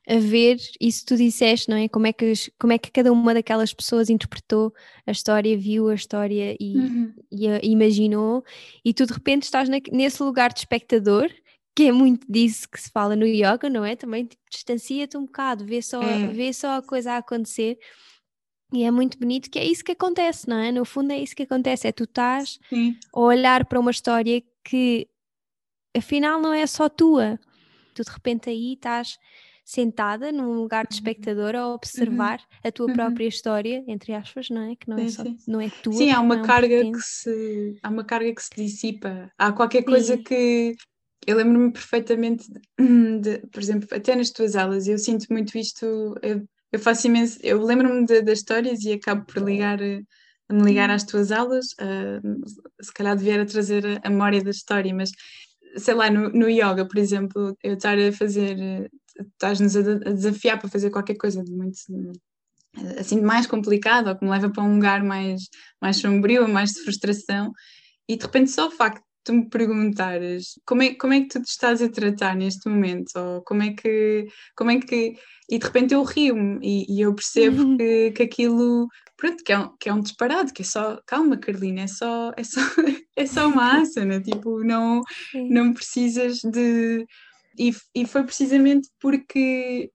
[0.08, 1.88] a ver isso que tu disseste, não é?
[1.88, 4.72] Como é que, como é que cada uma daquelas pessoas interpretou
[5.04, 7.14] a história, viu a história e, uhum.
[7.30, 8.44] e, a, imaginou,
[8.84, 11.28] e tu de repente estás na, nesse lugar de espectador,
[11.74, 13.96] que é muito disso que se fala no yoga, não é?
[13.96, 16.28] Também tipo, distancia-te um bocado, vê só, é.
[16.28, 17.76] vê só a coisa a acontecer.
[18.72, 20.70] E é muito bonito que é isso que acontece, não é?
[20.70, 22.96] No fundo é isso que acontece, é tu estás Sim.
[23.12, 25.08] a olhar para uma história que
[25.96, 27.38] afinal não é só tua.
[27.94, 29.18] Tu de repente aí estás
[29.66, 30.98] sentada num lugar de uhum.
[30.98, 32.60] espectador a observar uhum.
[32.62, 32.94] a tua uhum.
[32.94, 34.76] própria história, entre aspas, não é?
[34.76, 35.92] Que não, é, só, não é tua.
[35.92, 39.28] Sim, há uma carga que se há uma carga que se dissipa.
[39.36, 40.22] Há qualquer coisa Sim.
[40.22, 40.76] que
[41.26, 42.46] eu lembro-me perfeitamente
[43.20, 47.36] de, por exemplo, até nas tuas aulas, eu sinto muito isto, eu, eu faço imenso,
[47.42, 49.80] eu lembro-me das histórias e acabo por ligar
[50.48, 54.94] a me ligar às tuas aulas, uh, se calhar devia trazer a, memória da história,
[54.94, 55.10] mas
[55.76, 58.88] sei lá, no, no yoga, por exemplo, eu estar a fazer
[59.20, 61.78] estás-nos a, a, desafiar para fazer qualquer coisa de muito
[62.98, 65.42] assim mais complicado ou que me leva para um lugar mais,
[65.80, 67.50] mais sombrio, mais de frustração,
[68.08, 71.28] e de repente só o facto de tu me perguntares como é, como é que
[71.28, 75.14] tu te estás a tratar neste momento, ou como é que, como é que
[75.48, 77.76] e de repente eu rio-me e, e, eu percebo uhum.
[77.76, 81.38] que, que aquilo pronto, que é, um, que é um disparado, que é só, calma
[81.38, 82.60] Carolina, é só, é só,
[83.16, 85.02] é só uma asana, tipo, não,
[85.34, 87.06] não precisas de
[87.58, 89.90] e, e foi precisamente porque,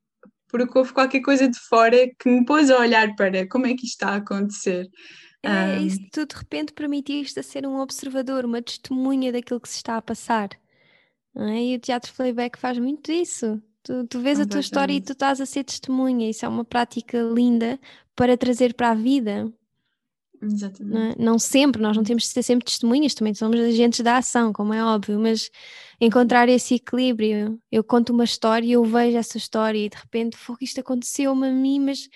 [0.47, 3.85] porque houve qualquer coisa de fora que me pôs a olhar para como é que
[3.85, 4.87] isto está a acontecer.
[5.43, 9.77] É, isso tu de repente permitiste a ser um observador, uma testemunha daquilo que se
[9.77, 10.49] está a passar.
[11.35, 11.63] É?
[11.63, 13.61] E o teatro playback faz muito isso.
[13.83, 16.29] Tu, tu vês a tua história e tu estás a ser testemunha.
[16.29, 17.79] Isso é uma prática linda
[18.15, 19.51] para trazer para a vida.
[20.41, 20.93] Exatamente.
[20.93, 21.15] Não, é?
[21.17, 24.73] não, sempre, nós não temos de ser sempre testemunhas, também somos agentes da ação, como
[24.73, 25.51] é óbvio, mas
[25.99, 27.59] encontrar esse equilíbrio.
[27.71, 31.47] Eu conto uma história e eu vejo essa história e de repente, foi isto aconteceu-me
[31.47, 32.09] a mim, mas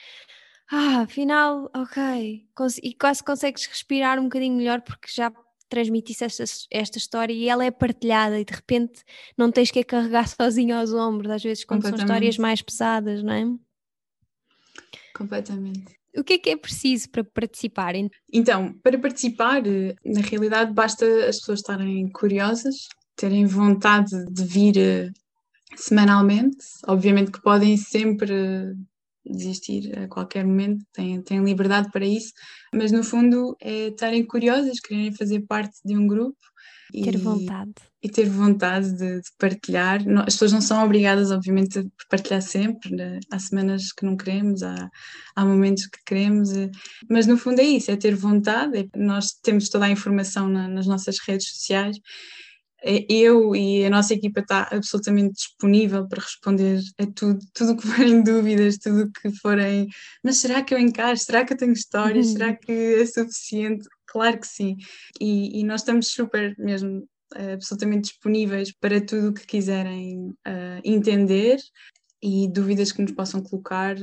[0.71, 2.47] ah, afinal, ok,
[2.81, 5.31] e quase consegues respirar um bocadinho melhor porque já
[5.69, 9.03] transmitiste esta, esta história e ela é partilhada e de repente
[9.37, 13.21] não tens que a carregar sozinho aos ombros, às vezes quando são histórias mais pesadas,
[13.21, 13.45] não é?
[15.13, 15.95] Completamente.
[16.17, 18.09] O que é que é preciso para participarem?
[18.31, 19.61] Então, para participar,
[20.05, 22.75] na realidade, basta as pessoas estarem curiosas,
[23.15, 25.09] terem vontade de vir eh,
[25.75, 26.57] semanalmente.
[26.87, 28.73] Obviamente que podem sempre
[29.25, 32.31] desistir a qualquer momento, têm, têm liberdade para isso,
[32.73, 36.37] mas no fundo é estarem curiosas, quererem fazer parte de um grupo.
[36.91, 37.73] Ter e, vontade.
[38.03, 40.01] E ter vontade de, de partilhar.
[40.19, 42.95] as pessoas não são obrigadas, obviamente, a partilhar sempre.
[42.95, 43.19] Né?
[43.31, 44.89] Há semanas que não queremos, há,
[45.35, 46.69] há momentos que queremos, eh,
[47.09, 48.77] mas no fundo é isso: é ter vontade.
[48.77, 51.97] É, nós temos toda a informação na, nas nossas redes sociais
[52.87, 57.77] é, eu e a nossa equipa está absolutamente disponível para responder a tudo, tudo o
[57.77, 59.87] que forem dúvidas, tudo o que forem,
[60.23, 61.25] mas será que eu encaixo?
[61.25, 62.27] Será que eu tenho histórias?
[62.27, 62.33] Uhum.
[62.33, 63.87] Será que é suficiente?
[64.15, 64.77] Claro que sim.
[65.19, 67.05] E, e nós estamos super mesmo
[67.53, 71.59] absolutamente disponíveis para tudo o que quiserem uh, entender
[72.23, 73.93] e dúvidas que nos possam colocar,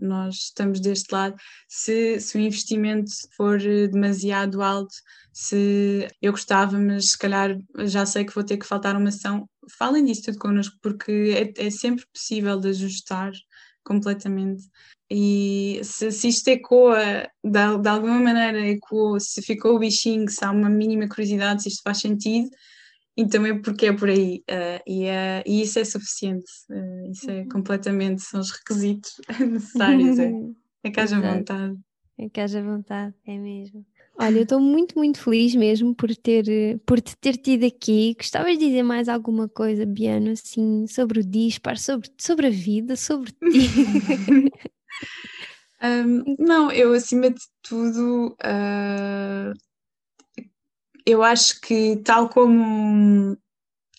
[0.00, 1.36] nós estamos deste lado.
[1.68, 4.94] Se, se o investimento for demasiado alto,
[5.30, 9.46] se eu gostava, mas se calhar já sei que vou ter que faltar uma ação,
[9.78, 13.30] falem disso tudo connosco, porque é, é sempre possível de ajustar
[13.84, 14.64] completamente.
[15.10, 20.44] E se, se isto ecoa, de, de alguma maneira ecoou, se ficou o bichinho, se
[20.44, 22.48] há uma mínima curiosidade, se isto faz sentido,
[23.16, 24.42] então é porque é por aí.
[24.50, 26.50] Uh, e, uh, e, isso é suficiente.
[26.68, 27.48] Uh, isso é uhum.
[27.48, 30.18] completamente, são os requisitos necessários.
[30.18, 30.32] É,
[30.84, 31.76] é que haja vontade.
[32.18, 33.84] É que haja vontade, é mesmo.
[34.24, 36.46] Olha, eu estou muito, muito feliz mesmo por ter,
[36.86, 38.14] por te ter tido aqui.
[38.18, 42.96] Gostavas de dizer mais alguma coisa, Biano, assim, sobre o dispar, sobre, sobre a vida,
[42.96, 43.38] sobre ti?
[45.82, 49.52] um, não, eu acima de tudo uh,
[51.04, 53.36] eu acho que tal como,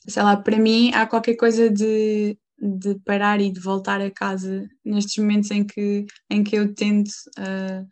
[0.08, 4.68] sei lá, para mim há qualquer coisa de, de parar e de voltar a casa
[4.84, 7.88] nestes momentos em que, em que eu tento uh,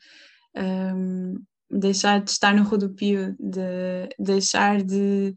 [0.56, 1.36] ah, um,
[1.80, 5.36] deixar de estar no rodopio, de deixar de,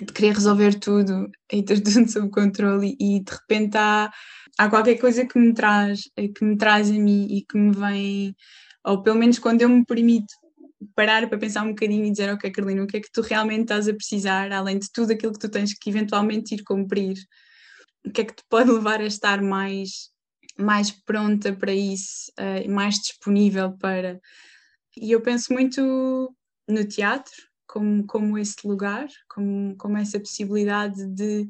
[0.00, 4.10] de querer resolver tudo e ter tudo sob controle e de repente há
[4.58, 8.36] há qualquer coisa que me traz, que me traz a mim e que me vem,
[8.84, 10.32] ou pelo menos quando eu me permito
[10.94, 13.62] parar para pensar um bocadinho e dizer, ok, Carolina, o que é que tu realmente
[13.62, 17.16] estás a precisar, além de tudo aquilo que tu tens que eventualmente ir cumprir?
[18.04, 20.10] O que é que te pode levar a estar mais,
[20.58, 24.20] mais pronta para isso, uh, mais disponível para.
[24.96, 26.34] E eu penso muito
[26.68, 27.34] no teatro
[27.66, 31.48] como, como esse lugar, como, como essa possibilidade de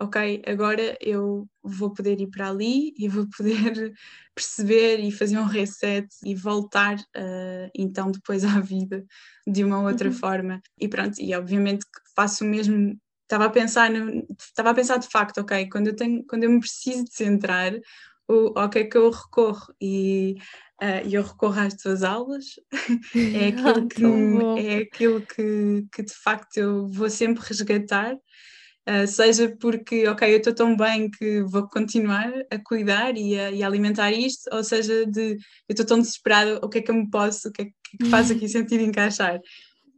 [0.00, 3.92] ok, agora eu vou poder ir para ali e vou poder
[4.34, 9.04] perceber e fazer um reset e voltar uh, então depois à vida
[9.46, 10.14] de uma outra uhum.
[10.14, 10.60] forma.
[10.80, 11.84] E pronto, e obviamente
[12.14, 12.96] faço o mesmo.
[13.24, 16.50] Estava a pensar no, estava a pensar de facto, ok, quando eu tenho, quando eu
[16.50, 17.74] me preciso de centrar,
[18.26, 20.36] o, ao que é que eu recorro e
[20.82, 22.44] uh, eu recorro às tuas aulas.
[23.14, 28.14] É aquilo que é aquilo que, que de facto eu vou sempre resgatar.
[28.88, 33.50] Uh, seja porque, ok, eu estou tão bem que vou continuar a cuidar e a,
[33.50, 36.90] e a alimentar isto, ou seja, de eu estou tão desesperada, o que é que
[36.90, 39.38] eu me posso, o que é que, faz aqui sentido encaixar?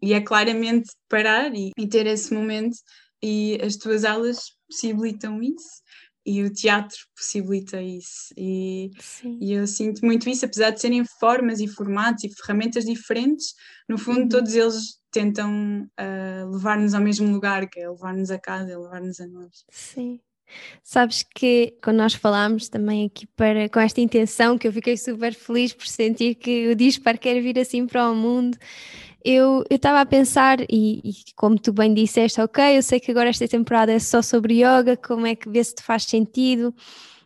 [0.02, 2.76] E é claramente parar e, e ter esse momento,
[3.22, 5.82] e as tuas aulas possibilitam isso
[6.24, 8.32] e o teatro possibilita isso.
[8.36, 8.90] E,
[9.40, 13.54] e, eu sinto muito isso, apesar de serem formas e formatos e ferramentas diferentes,
[13.88, 14.28] no fundo, uhum.
[14.28, 19.20] todos eles tentam uh, levar-nos ao mesmo lugar, que é levar-nos a casa, é levar-nos
[19.20, 19.64] a nós.
[19.70, 20.20] Sim.
[20.82, 25.32] Sabes que quando nós falámos também aqui para, com esta intenção, que eu fiquei super
[25.32, 28.58] feliz por sentir que o Dispar quer vir assim para o mundo,
[29.24, 33.28] eu estava a pensar, e, e, como tu bem disseste, ok, eu sei que agora
[33.28, 36.74] esta temporada é só sobre yoga, como é que vê se te faz sentido?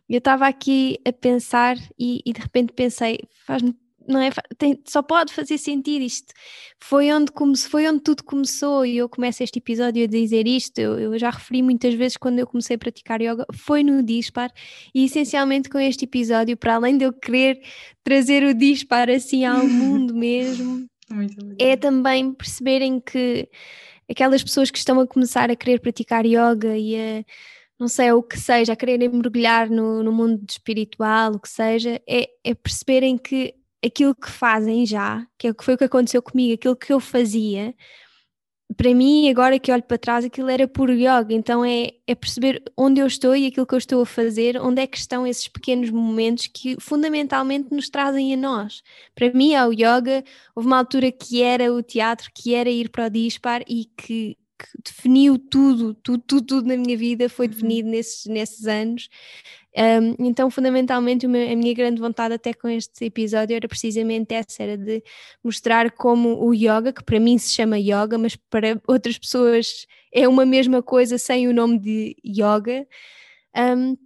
[0.08, 3.74] Eu estava aqui a pensar e, e de repente pensei, faz-me
[4.06, 4.30] não é?
[4.58, 6.32] Tem, só pode fazer sentido isto.
[6.80, 10.78] Foi onde, come, foi onde tudo começou e eu começo este episódio a dizer isto.
[10.78, 14.50] Eu, eu, já referi muitas vezes quando eu comecei a praticar yoga, foi no Dispar
[14.94, 17.60] e essencialmente com este episódio, para além de eu querer
[18.02, 20.86] trazer o Dispar assim ao mundo mesmo,
[21.58, 23.48] é também perceberem que
[24.10, 27.24] aquelas pessoas que estão a começar a querer praticar yoga e a
[27.78, 32.00] não sei, o que seja, a quererem mergulhar no, no mundo espiritual, o que seja,
[32.08, 36.22] é, é perceberem que aquilo que fazem já, que, é, que foi o que aconteceu
[36.22, 37.74] comigo, aquilo que eu fazia,
[38.76, 42.62] para mim, agora que olho para trás, aquilo era puro yoga, então é, é perceber
[42.76, 45.48] onde eu estou e aquilo que eu estou a fazer, onde é que estão esses
[45.48, 48.82] pequenos momentos que fundamentalmente nos trazem a nós.
[49.14, 50.24] Para mim, ao yoga,
[50.56, 54.36] houve uma altura que era o teatro, que era ir para o Dispar e que,
[54.58, 57.52] que definiu tudo, tudo, tudo, tudo na minha vida foi uhum.
[57.52, 59.08] definido nesses, nesses anos.
[59.76, 64.62] Um, então, fundamentalmente, uma, a minha grande vontade até com este episódio era precisamente essa,
[64.62, 65.02] era de
[65.42, 70.28] mostrar como o yoga, que para mim se chama yoga, mas para outras pessoas é
[70.28, 72.86] uma mesma coisa sem o nome de yoga,
[73.76, 73.96] um,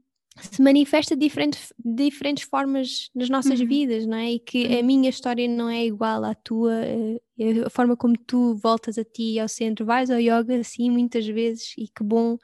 [0.41, 3.67] se manifesta de diferentes, diferentes formas nas nossas uhum.
[3.67, 4.33] vidas, não é?
[4.33, 4.85] E que a uhum.
[4.85, 7.21] minha história não é igual à tua, eh,
[7.67, 11.75] a forma como tu voltas a ti ao centro, vais ao yoga, sim, muitas vezes,
[11.77, 12.39] e que bom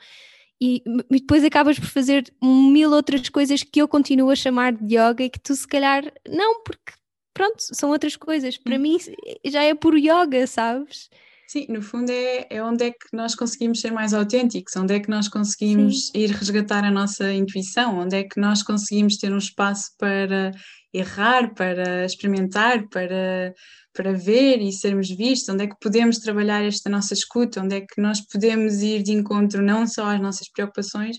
[0.64, 4.96] e, e, depois acabas por fazer mil outras coisas que eu continuo a chamar de
[4.96, 6.92] yoga e que tu se calhar não, porque
[7.34, 8.56] pronto, são outras coisas.
[8.56, 8.80] Para hum.
[8.80, 8.98] mim
[9.44, 11.10] já é puro yoga, sabes?
[11.46, 15.00] Sim, no fundo é, é onde é que nós conseguimos ser mais autênticos, onde é
[15.00, 16.18] que nós conseguimos Sim.
[16.18, 20.52] ir resgatar a nossa intuição, onde é que nós conseguimos ter um espaço para
[20.92, 23.52] errar, para experimentar, para
[23.95, 27.80] para ver e sermos vistos, onde é que podemos trabalhar esta nossa escuta, onde é
[27.80, 31.18] que nós podemos ir de encontro não só às nossas preocupações,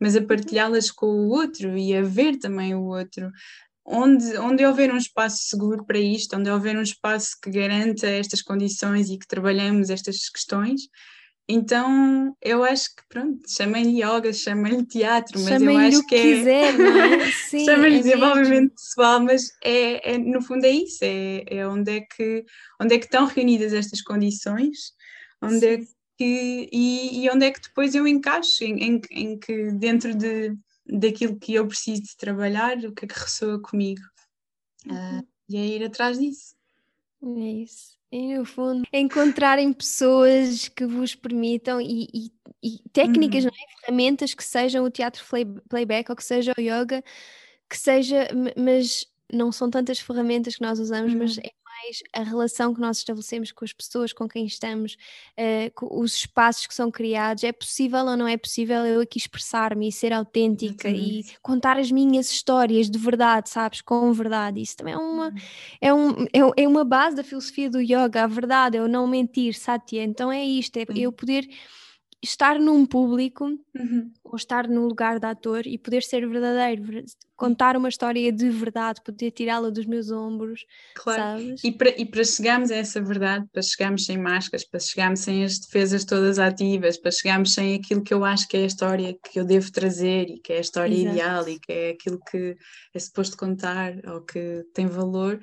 [0.00, 3.30] mas a partilhá-las com o outro e a ver também o outro.
[3.86, 8.40] Onde, onde houver um espaço seguro para isto, onde houver um espaço que garanta estas
[8.40, 10.88] condições e que trabalhamos estas questões,
[11.46, 16.22] então, eu acho que, pronto, chamem-lhe yoga, chamem-lhe teatro, mas eu acho que, é...
[16.22, 17.30] quiser, não é?
[17.66, 18.70] chamem-lhe é desenvolvimento mesmo.
[18.70, 22.46] pessoal, mas é, é, no fundo é isso, é, é onde, é que,
[22.80, 24.94] onde é que estão reunidas estas condições,
[25.42, 25.82] onde é Sim.
[25.82, 25.86] é
[26.16, 30.56] que, e, e, onde é que depois eu encaixo, em, em, em, que dentro de,
[30.86, 34.00] daquilo que eu preciso de trabalhar, o que é que ressoa comigo.
[34.86, 35.18] Uhum.
[35.18, 36.54] Uh, e é ir atrás disso.
[37.22, 37.98] É isso.
[38.16, 43.50] E no fundo, encontrarem pessoas que vos permitam e, e, e técnicas, uhum.
[43.50, 43.80] é?
[43.80, 45.24] ferramentas que sejam o teatro
[45.68, 47.02] playback ou que seja o yoga,
[47.68, 51.18] que seja, mas não são tantas ferramentas que nós usamos, uhum.
[51.18, 51.50] mas é
[51.84, 54.96] mais a relação que nós estabelecemos com as pessoas com quem estamos,
[55.38, 57.44] uh, com os espaços que são criados.
[57.44, 61.90] É possível ou não é possível eu aqui expressar-me e ser autêntica e contar as
[61.90, 63.80] minhas histórias de verdade, sabes?
[63.80, 64.60] Com verdade.
[64.60, 65.34] Isso também é uma, uhum.
[65.80, 68.24] é, um, é, é uma base da filosofia do yoga.
[68.24, 70.02] A verdade é o não mentir, Satya.
[70.02, 71.46] Então é isto, é eu poder
[72.24, 73.44] estar num público
[73.76, 74.10] Uhum.
[74.24, 77.04] ou estar no lugar de ator e poder ser verdadeiro, ver-
[77.36, 80.64] contar uma história de verdade, poder tirá-la dos meus ombros,
[80.96, 81.20] Claro.
[81.38, 81.60] sabes?
[81.64, 85.44] E para, e para chegarmos a essa verdade, para chegarmos sem máscaras, para chegarmos sem
[85.44, 89.16] as defesas todas ativas, para chegarmos sem aquilo que eu acho que é a história
[89.30, 91.10] que eu devo trazer e que é a história Exato.
[91.16, 92.56] ideal e que é aquilo que
[92.94, 95.40] é suposto contar ou que tem valor.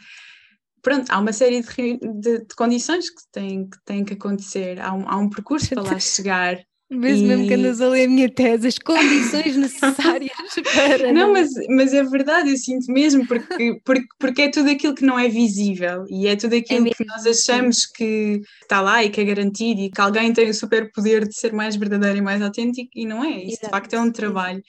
[0.81, 4.91] Pronto, há uma série de, de- de condições que têm, que têm que acontecer, há
[4.93, 6.57] um, há um percurso para lá chegar.
[6.93, 10.31] Vês mesmo que E- andas a ler a minha tese, as condições necessárias
[10.75, 11.13] para.
[11.13, 15.05] Não, mas, mas é verdade, eu sinto mesmo, porque, porque, porque é tudo aquilo que
[15.05, 19.09] não é visível e é tudo aquilo que mesmo, nós achamos que está lá e
[19.09, 22.21] que é garantido e que alguém tem o super poder de ser mais verdadeiro e
[22.21, 23.37] mais autêntico e não é.
[23.37, 24.61] Isso de Exato, facto é um trabalho.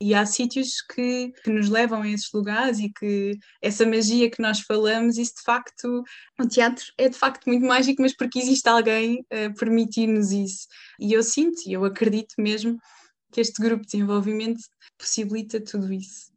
[0.00, 4.40] E há sítios que, que nos levam a esses lugares e que essa magia que
[4.40, 6.02] nós falamos, isso de facto,
[6.40, 10.66] o teatro é de facto muito mágico, mas porque existe alguém a permitir-nos isso.
[10.98, 12.78] E eu sinto e eu acredito mesmo
[13.30, 14.60] que este grupo de desenvolvimento
[14.98, 16.30] possibilita tudo isso.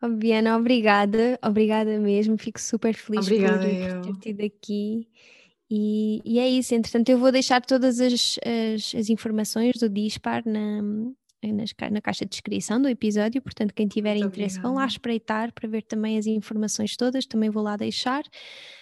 [0.00, 4.02] Oh, Biana, obrigada, obrigada mesmo, fico super feliz por, Obrigada, por eu.
[4.02, 5.08] ter tido aqui.
[5.70, 10.42] E, e é isso, entretanto, eu vou deixar todas as, as, as informações do Dispar
[10.46, 10.80] na,
[11.42, 14.92] nas na caixa de descrição do episódio, portanto, quem tiver Muito interesse, vão lá obrigada.
[14.92, 18.22] espreitar para ver também as informações todas, também vou lá deixar.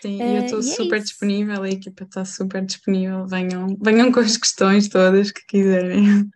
[0.03, 1.03] Sim, Eh, eu estou e é super isso.
[1.03, 3.27] disponível, a equipa está super disponível.
[3.27, 6.29] Venham, venham com as questões todas que quiserem.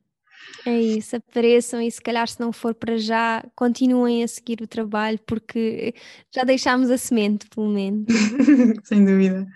[0.66, 4.66] É isso, apareçam e se calhar se não for para já, continuem a seguir o
[4.66, 5.94] trabalho porque
[6.34, 8.04] já deixámos a semente, pelo menos.
[8.84, 9.46] Sem dúvida.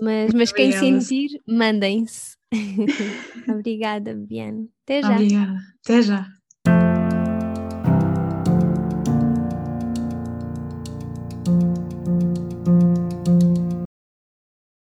[0.00, 1.00] Mas, mas quem obrigada.
[1.00, 2.36] sentir, mandem-se.
[3.48, 4.73] Obrigada, Biane.
[4.84, 5.12] Até já.
[5.12, 5.58] Obrigada.
[5.82, 6.26] Até já.